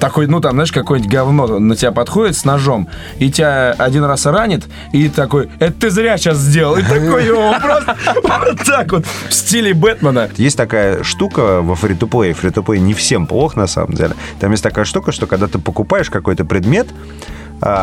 Такой, 0.00 0.28
ну 0.28 0.40
там, 0.40 0.52
знаешь, 0.52 0.70
какое-нибудь 0.70 1.12
говно 1.12 1.58
на 1.58 1.74
тебя 1.74 1.90
подходит 1.90 2.36
с 2.36 2.44
ножом, 2.44 2.88
и 3.18 3.32
тебя 3.32 3.72
один 3.72 4.04
раз 4.04 4.26
ранит, 4.26 4.64
и 4.92 5.08
такой, 5.08 5.48
это 5.58 5.72
ты 5.72 5.90
зря 5.90 6.16
сейчас 6.18 6.38
сделал. 6.38 6.76
И 6.76 6.82
такой 6.82 7.26
его 7.26 7.52
просто 7.60 7.96
вот 8.22 8.58
так 8.64 8.92
вот 8.92 9.06
в 9.28 9.34
стиле 9.34 9.74
Бэтмена. 9.74 10.28
Есть 10.36 10.56
такая 10.56 11.02
штука 11.02 11.62
во 11.62 11.74
фри-то-плей. 11.74 12.32
Фри-то-плей 12.32 12.78
не 12.78 12.94
всем 12.94 13.26
плох, 13.26 13.56
на 13.56 13.66
самом 13.66 13.94
деле. 13.94 14.14
Там 14.38 14.52
есть 14.52 14.62
такая 14.62 14.84
штука, 14.84 15.10
что 15.10 15.26
когда 15.26 15.48
ты 15.48 15.58
покупаешь 15.58 16.10
какой-то 16.10 16.44
предмет, 16.44 16.86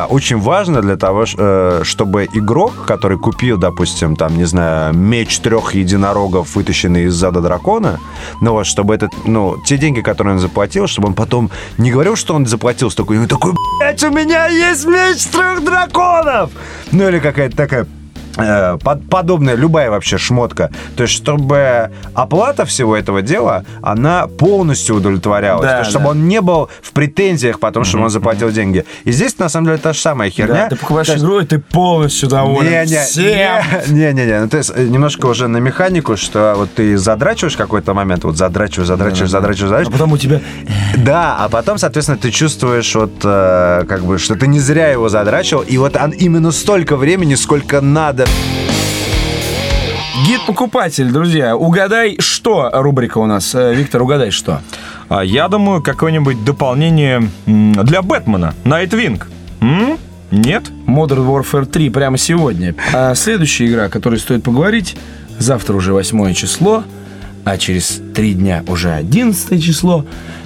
очень 0.10 0.40
важно 0.40 0.82
для 0.82 0.96
того, 0.96 1.26
э, 1.38 1.82
чтобы 1.84 2.28
игрок, 2.34 2.86
который 2.86 3.18
купил, 3.18 3.58
допустим, 3.58 4.16
там, 4.16 4.38
не 4.38 4.46
знаю, 4.46 4.94
меч 4.94 5.40
трех 5.40 5.76
единорогов, 5.76 6.56
вытащенный 6.56 7.06
из 7.06 7.14
зада 7.14 7.42
дракона, 7.42 8.00
ну 8.42 8.52
вот, 8.54 8.66
чтобы 8.66 8.96
этот, 8.96 9.12
ну, 9.26 9.58
те 9.66 9.78
деньги, 9.78 10.02
которые 10.02 10.36
он 10.36 10.40
заплатил, 10.40 10.88
чтобы 10.88 11.10
он 11.10 11.14
потом 11.14 11.52
не 11.78 11.92
говорил, 11.92 12.16
что 12.16 12.36
он 12.36 12.46
заплатил 12.46 12.90
столько, 12.90 13.14
и 13.14 13.18
он 13.18 13.28
такой, 13.28 13.54
блядь, 13.80 14.04
у 14.04 14.12
меня 14.12 14.48
есть 14.48 14.86
меч 14.86 15.26
трех 15.26 15.64
драконов! 15.64 16.52
Ну 16.92 17.08
или 17.10 17.20
какая-то 17.20 17.58
такая 17.58 17.88
под- 18.36 19.10
подобная, 19.10 19.56
любая 19.56 19.90
вообще 19.90 20.18
шмотка. 20.18 20.70
То 20.96 21.04
есть, 21.04 21.14
чтобы 21.16 21.92
оплата 22.14 22.66
всего 22.66 22.96
этого 22.96 23.22
дела, 23.22 23.64
она 23.82 24.28
полностью 24.28 24.96
удовлетворялась. 24.96 25.64
Да, 25.66 25.72
То 25.74 25.80
есть, 25.80 25.90
чтобы 25.92 26.06
да. 26.06 26.12
он 26.12 26.28
не 26.28 26.42
был 26.42 26.70
в 26.82 26.92
претензиях, 26.92 27.60
потому 27.60 27.86
что 27.86 28.00
он 28.00 28.10
заплатил 28.10 28.52
деньги. 28.52 28.86
И 29.04 29.12
здесь, 29.12 29.38
на 29.40 29.50
самом 29.50 29.68
деле, 29.68 29.78
та 29.78 29.94
же 29.94 30.00
самая 30.00 30.30
херня. 30.30 30.54
Да, 30.64 30.70
ты 30.70 30.76
покупаешь 30.76 31.10
игру, 31.10 31.40
и 31.40 31.46
ты 31.46 31.60
полностью 31.60 32.30
доволен. 32.30 32.86
всем. 32.86 33.64
Не-не-не, 33.88 34.42
ну, 34.42 34.50
то 34.50 34.58
есть 34.58 34.72
э, 34.76 34.84
немножко 34.84 35.26
уже 35.28 35.48
на 35.48 35.58
механику, 35.58 36.18
что 36.18 36.54
вот 36.58 36.74
ты 36.74 36.98
задрачиваешь 36.98 37.56
какой-то 37.58 37.94
момент, 37.94 38.24
вот 38.24 38.38
задрачиваешь, 38.38 38.88
задрачиваешь, 38.88 39.30
задрачиваешь, 39.32 39.66
А 39.66 39.70
задрачиваешь. 39.70 40.00
потом 40.00 40.12
у 40.14 40.18
тебя... 40.18 40.42
Да, 40.98 41.36
а 41.40 41.50
потом, 41.50 41.78
соответственно, 41.78 42.18
ты 42.18 42.32
чувствуешь 42.32 42.96
вот 42.96 43.12
э, 43.24 43.84
как 43.88 44.04
бы, 44.04 44.18
что 44.18 44.36
ты 44.36 44.48
не 44.48 44.60
зря 44.60 44.90
его 44.90 45.10
задрачивал, 45.10 45.62
и 45.64 45.78
вот 45.78 45.96
он 45.98 46.12
именно 46.12 46.52
столько 46.52 46.96
времени, 46.96 47.36
сколько 47.36 47.82
надо. 47.82 48.25
Гид-покупатель, 50.28 51.12
друзья, 51.12 51.56
угадай, 51.56 52.16
что 52.20 52.70
рубрика 52.74 53.20
у 53.20 53.26
нас. 53.26 53.54
Э, 53.54 53.76
Виктор, 53.76 54.02
угадай, 54.02 54.32
что. 54.32 54.62
А 55.08 55.24
я 55.24 55.48
думаю, 55.48 55.84
какое-нибудь 55.84 56.44
дополнение 56.44 57.30
для 57.46 58.02
Бэтмена. 58.02 58.56
М? 59.62 59.98
Нет? 60.32 60.64
Modern 60.88 61.28
Warfare 61.28 61.66
3 61.66 61.90
прямо 61.90 62.18
сегодня. 62.18 62.76
А 62.94 63.14
следующая 63.14 63.68
игра, 63.68 63.84
о 63.86 63.90
которой 63.90 64.20
стоит 64.20 64.44
поговорить, 64.44 64.96
завтра 65.38 65.76
уже 65.76 65.94
8 65.94 66.34
число, 66.34 66.84
а 67.44 67.58
через 67.58 68.02
три 68.16 68.34
дня 68.34 68.64
уже 68.68 68.92
11 68.92 69.64
число, 69.64 70.06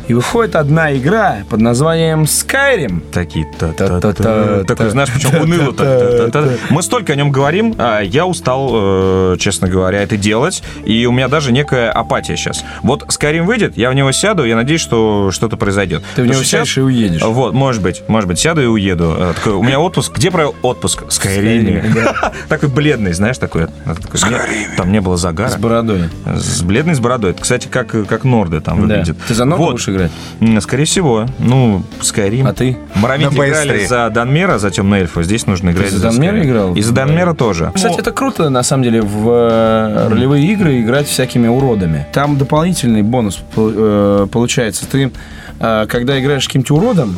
и 0.09 0.13
выходит 0.13 0.55
одна 0.55 0.95
игра 0.95 1.37
под 1.49 1.61
названием 1.61 2.23
Skyrim. 2.23 3.01
Такие 3.11 3.45
Та-та-та, 3.59 4.63
Такой, 4.63 4.89
знаешь, 4.89 5.11
почему 5.13 5.43
уныло 5.43 5.71
то 5.71 6.57
Мы 6.71 6.81
столько 6.81 7.13
о 7.13 7.15
нем 7.15 7.31
говорим, 7.31 7.75
а 7.77 8.01
я 8.01 8.25
устал, 8.25 8.71
э, 8.73 9.35
честно 9.39 9.67
говоря, 9.67 10.01
это 10.01 10.17
делать, 10.17 10.63
и 10.83 11.05
у 11.05 11.11
меня 11.11 11.27
даже 11.27 11.51
некая 11.51 11.91
апатия 11.91 12.35
сейчас. 12.35 12.63
Вот 12.81 13.03
Skyrim 13.03 13.43
выйдет, 13.43 13.77
я 13.77 13.91
в 13.91 13.93
него 13.93 14.11
сяду, 14.11 14.45
я 14.45 14.55
надеюсь, 14.55 14.81
что 14.81 15.29
что-то 15.31 15.57
произойдет. 15.57 16.03
Ты 16.15 16.23
в 16.23 16.25
него 16.25 16.43
сядешь 16.43 16.77
и 16.79 16.81
уедешь. 16.81 17.21
Вот, 17.21 17.53
может 17.53 17.83
быть, 17.83 18.01
может 18.07 18.27
быть, 18.27 18.39
сяду 18.39 18.63
и 18.63 18.65
уеду. 18.65 19.15
Э, 19.15 19.33
такой, 19.35 19.53
у 19.53 19.61
меня 19.63 19.79
отпуск. 19.79 20.15
Где 20.15 20.31
провел 20.31 20.55
отпуск? 20.63 21.03
Скайриме. 21.09 21.83
Такой 22.49 22.69
бледный, 22.69 23.13
знаешь, 23.13 23.37
такой. 23.37 23.67
Скайриме. 24.13 24.69
Там 24.75 24.91
не 24.91 25.01
было 25.01 25.17
загара. 25.17 25.49
С 25.49 25.55
бородой. 25.57 26.09
С 26.25 26.63
бледный 26.63 26.95
с 26.95 26.99
бородой. 26.99 27.31
Это, 27.31 27.41
кстати, 27.41 27.67
как, 27.67 27.89
как 28.07 28.23
Норды 28.23 28.59
там 28.59 28.87
Да. 28.87 28.95
выглядит. 28.95 29.17
Ты 29.27 29.35
за 29.35 29.45
будешь 29.45 29.87
играть? 30.07 30.63
Скорее 30.63 30.85
всего. 30.85 31.25
Ну, 31.39 31.83
Skyrim. 32.01 32.47
А 32.47 32.53
ты? 32.53 32.77
Моровики 32.95 33.35
На 33.35 33.39
PS3. 33.41 33.49
играли 33.49 33.85
за 33.85 34.09
Данмера, 34.09 34.57
за 34.57 34.71
Темный 34.71 34.99
эльф. 34.99 35.17
а 35.17 35.23
Здесь 35.23 35.45
нужно 35.47 35.71
играть 35.71 35.91
за 35.91 36.01
Данмера 36.01 36.35
Skyrim. 36.37 36.43
играл? 36.45 36.75
И 36.75 36.81
за 36.81 36.93
Данмера 36.93 37.33
тоже. 37.33 37.71
Кстати, 37.73 37.99
это 37.99 38.11
круто, 38.11 38.49
на 38.49 38.63
самом 38.63 38.83
деле, 38.83 39.01
в 39.01 39.29
э, 39.29 40.07
ролевые 40.09 40.45
игры 40.47 40.81
играть 40.81 41.07
всякими 41.07 41.47
уродами. 41.47 42.07
Там 42.13 42.37
дополнительный 42.37 43.01
бонус 43.03 43.39
э, 43.55 44.27
получается. 44.31 44.85
Ты, 44.89 45.11
э, 45.59 45.85
когда 45.87 46.19
играешь 46.19 46.45
каким-то 46.47 46.75
уродом, 46.75 47.17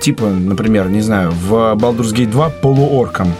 типа, 0.00 0.24
например, 0.24 0.88
не 0.88 1.02
знаю, 1.02 1.30
в 1.32 1.52
Baldur's 1.74 2.14
Gate 2.14 2.30
2 2.30 2.48
полуорком, 2.62 3.34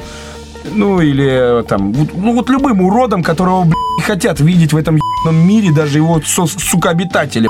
ну, 0.64 1.00
или 1.00 1.60
э, 1.60 1.62
там, 1.64 1.92
ну, 1.92 2.34
вот 2.34 2.48
любым 2.50 2.80
уродом, 2.80 3.22
которого, 3.22 3.64
блядь, 3.64 4.06
хотят 4.06 4.40
видеть 4.40 4.72
в 4.72 4.76
этом 4.76 4.98
мире 5.30 5.70
даже 5.72 5.98
его, 5.98 6.20
сука, 6.24 6.90
обитатели. 6.90 7.48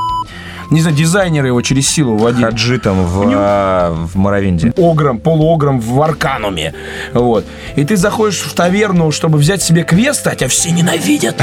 Не 0.70 0.80
знаю, 0.80 0.96
дизайнеры 0.96 1.48
его 1.48 1.62
через 1.62 1.88
силу 1.88 2.16
вводили 2.16 2.44
Хаджи 2.44 2.78
там 2.78 3.04
в, 3.04 3.22
а, 3.34 3.90
в 3.92 4.16
Моровинде. 4.16 4.72
огром, 4.76 5.18
полуогром 5.18 5.80
в 5.80 6.00
Аркануме. 6.02 6.74
Вот. 7.14 7.44
И 7.76 7.84
ты 7.84 7.96
заходишь 7.96 8.40
в 8.40 8.52
таверну, 8.54 9.10
чтобы 9.10 9.38
взять 9.38 9.62
себе 9.62 9.82
квест, 9.84 10.26
а 10.26 10.34
тебя 10.34 10.48
все 10.48 10.70
ненавидят. 10.70 11.40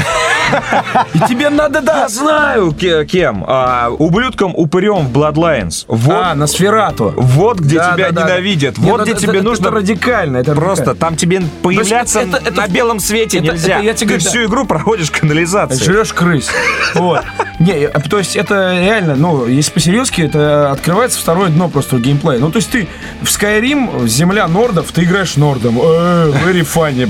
И 1.14 1.18
тебе 1.28 1.50
надо, 1.50 1.80
да, 1.80 2.08
Знаю, 2.08 2.72
ке- 2.72 3.04
кем. 3.04 3.44
А, 3.46 3.90
ублюдком 3.90 4.52
упырем 4.54 5.08
в 5.08 5.12
Bloodlines. 5.16 5.86
А, 6.08 6.34
на 6.34 6.46
Сферату. 6.46 7.12
вот 7.16 7.58
где 7.58 7.76
тебя 7.76 8.10
ненавидят. 8.10 8.78
Не, 8.78 8.90
вот 8.90 8.98
ну 8.98 9.04
где 9.04 9.14
тебе 9.14 9.42
нужно... 9.42 9.70
Радикально. 9.70 10.44
Просто 10.44 10.94
там 10.94 11.16
тебе 11.16 11.42
появляться 11.62 12.24
на 12.24 12.68
белом 12.68 13.00
свете 13.00 13.40
нельзя. 13.40 13.80
Ты 13.94 14.18
всю 14.18 14.44
игру 14.44 14.64
проходишь 14.66 15.10
канализацией. 15.10 15.84
Жрешь 15.84 16.12
крыс. 16.12 16.48
Вот. 16.94 17.24
Не, 17.58 17.88
то 17.88 18.18
есть 18.18 18.36
это 18.36 18.78
реально, 18.78 19.15
ну, 19.16 19.46
если 19.46 19.72
по-серьезки, 19.72 20.22
это 20.22 20.70
открывается 20.70 21.18
второе 21.18 21.48
дно 21.50 21.68
просто 21.68 21.96
в 21.96 22.00
геймплее. 22.00 22.38
Ну, 22.38 22.50
то 22.50 22.58
есть 22.58 22.70
ты 22.70 22.88
в 23.22 23.26
Skyrim, 23.26 24.06
земля 24.06 24.46
нордов, 24.48 24.92
ты 24.92 25.04
играешь 25.04 25.36
нордом. 25.36 25.78
Э, 25.80 26.32
very 26.44 26.62
funny. 26.62 27.08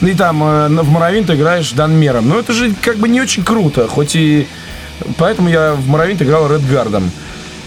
И 0.00 0.14
там 0.14 0.42
э, 0.42 0.68
в 0.68 0.90
Моровин 0.90 1.24
ты 1.24 1.34
играешь 1.34 1.72
Данмером. 1.72 2.28
Ну, 2.28 2.38
это 2.38 2.52
же 2.52 2.74
как 2.80 2.96
бы 2.96 3.08
не 3.08 3.20
очень 3.20 3.44
круто, 3.44 3.88
хоть 3.88 4.14
и... 4.16 4.46
Поэтому 5.18 5.48
я 5.48 5.74
в 5.74 5.86
Моровин 5.88 6.16
играл 6.16 6.50
Редгардом. 6.52 7.10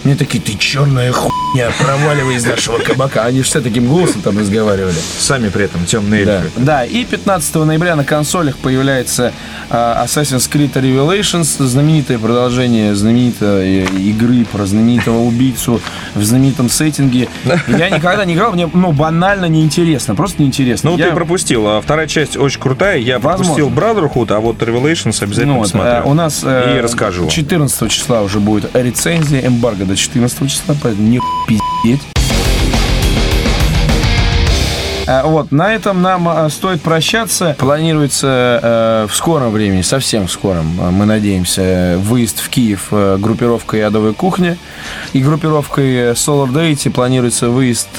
Мне 0.03 0.15
такие, 0.15 0.41
ты 0.41 0.53
черная 0.57 1.11
хуйня, 1.11 1.69
проваливай 1.79 2.35
из 2.35 2.45
нашего 2.45 2.77
кабака. 2.79 3.25
Они 3.25 3.41
все 3.41 3.59
таким 3.61 3.87
голосом 3.87 4.21
там 4.21 4.37
разговаривали. 4.37 4.95
Сами 5.17 5.49
при 5.49 5.65
этом 5.65 5.85
темные 5.85 6.25
Да. 6.25 6.35
эльфы. 6.43 6.51
да, 6.57 6.85
и 6.85 7.03
15 7.05 7.65
ноября 7.65 7.95
на 7.95 8.03
консолях 8.05 8.55
появляется 8.57 9.33
а, 9.69 10.05
Assassin's 10.05 10.49
Creed 10.49 10.71
Revelations, 10.73 11.61
знаменитое 11.65 12.17
продолжение 12.17 12.95
знаменитой 12.95 13.83
э, 13.83 13.85
игры 13.97 14.45
про 14.45 14.65
знаменитого 14.65 15.19
убийцу 15.19 15.81
в 16.15 16.23
знаменитом 16.23 16.69
сеттинге. 16.69 17.27
Я 17.67 17.89
никогда 17.89 18.23
не 18.25 18.33
играл, 18.35 18.53
мне 18.53 18.69
ну, 18.73 18.91
банально 18.93 19.45
неинтересно, 19.45 20.15
просто 20.15 20.41
неинтересно. 20.41 20.91
Ну, 20.91 20.97
Я- 20.97 21.09
ты 21.09 21.15
пропустил. 21.15 21.67
А 21.67 21.81
вторая 21.81 22.07
часть 22.07 22.37
очень 22.37 22.59
крутая. 22.61 22.97
Я 22.99 23.19
Возможно. 23.19 23.53
пропустил 23.55 23.69
Brotherhood, 23.69 24.33
а 24.33 24.39
вот 24.39 24.57
Revelations 24.61 25.21
обязательно 25.21 25.53
Ну 25.53 25.59
вот, 25.59 25.63
посмотрю. 25.63 25.91
э, 25.91 26.01
у 26.05 26.13
нас 26.13 26.41
э, 26.43 26.77
И 26.77 26.81
расскажу 26.81 27.23
вам. 27.23 27.29
14 27.29 27.89
числа 27.91 28.21
уже 28.21 28.39
будет 28.39 28.69
рецензия, 28.75 29.45
эмбарго 29.45 29.85
до 29.89 29.95
14 29.95 30.49
числа, 30.49 30.75
поэтому 30.81 31.07
не 31.07 31.19
пиздеть. 31.47 32.01
Э, 35.09 35.23
Вот, 35.23 35.51
на 35.51 35.73
этом 35.73 36.01
нам 36.03 36.29
э, 36.29 36.49
стоит 36.49 36.81
прощаться. 36.81 37.55
Планируется 37.57 38.59
э, 38.61 39.07
в 39.09 39.15
скором 39.15 39.51
времени, 39.51 39.81
совсем 39.81 40.27
в 40.27 40.31
скором, 40.31 40.79
э, 40.79 40.91
мы 40.91 41.05
надеемся, 41.05 41.95
выезд 41.97 42.39
в 42.39 42.49
Киев 42.49 42.89
э, 42.91 43.17
группировкой 43.19 43.83
«Адовая 43.83 44.13
кухня» 44.13 44.57
и 45.13 45.21
группировкой 45.21 45.95
э, 45.95 46.11
Solar 46.11 46.49
Deity 46.51 46.91
планируется 46.91 47.49
выезд 47.49 47.89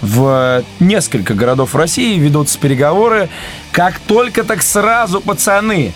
в 0.00 0.62
несколько 0.78 1.34
городов 1.34 1.74
России, 1.74 2.18
ведутся 2.20 2.56
переговоры. 2.60 3.28
Как 3.72 3.98
только, 3.98 4.44
так 4.44 4.62
сразу, 4.62 5.20
пацаны! 5.20 5.92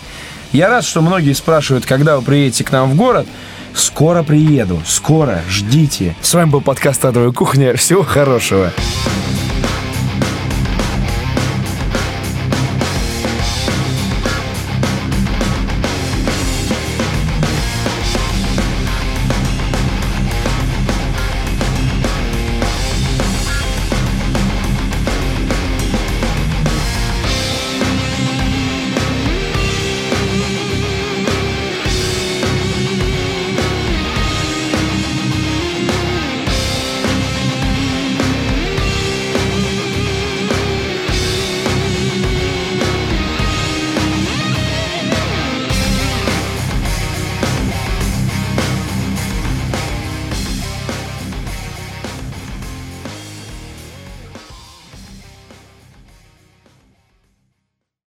Я 0.51 0.67
рад, 0.67 0.83
что 0.83 1.01
многие 1.01 1.33
спрашивают, 1.33 1.85
когда 1.85 2.17
вы 2.17 2.21
приедете 2.21 2.65
к 2.65 2.71
нам 2.71 2.91
в 2.91 2.95
город. 2.95 3.27
Скоро 3.75 4.23
приеду, 4.23 4.81
скоро, 4.85 5.41
ждите. 5.49 6.15
С 6.21 6.33
вами 6.33 6.49
был 6.49 6.61
подкаст 6.61 7.03
«Адовая 7.05 7.31
кухня». 7.31 7.75
Всего 7.75 8.03
хорошего. 8.03 8.71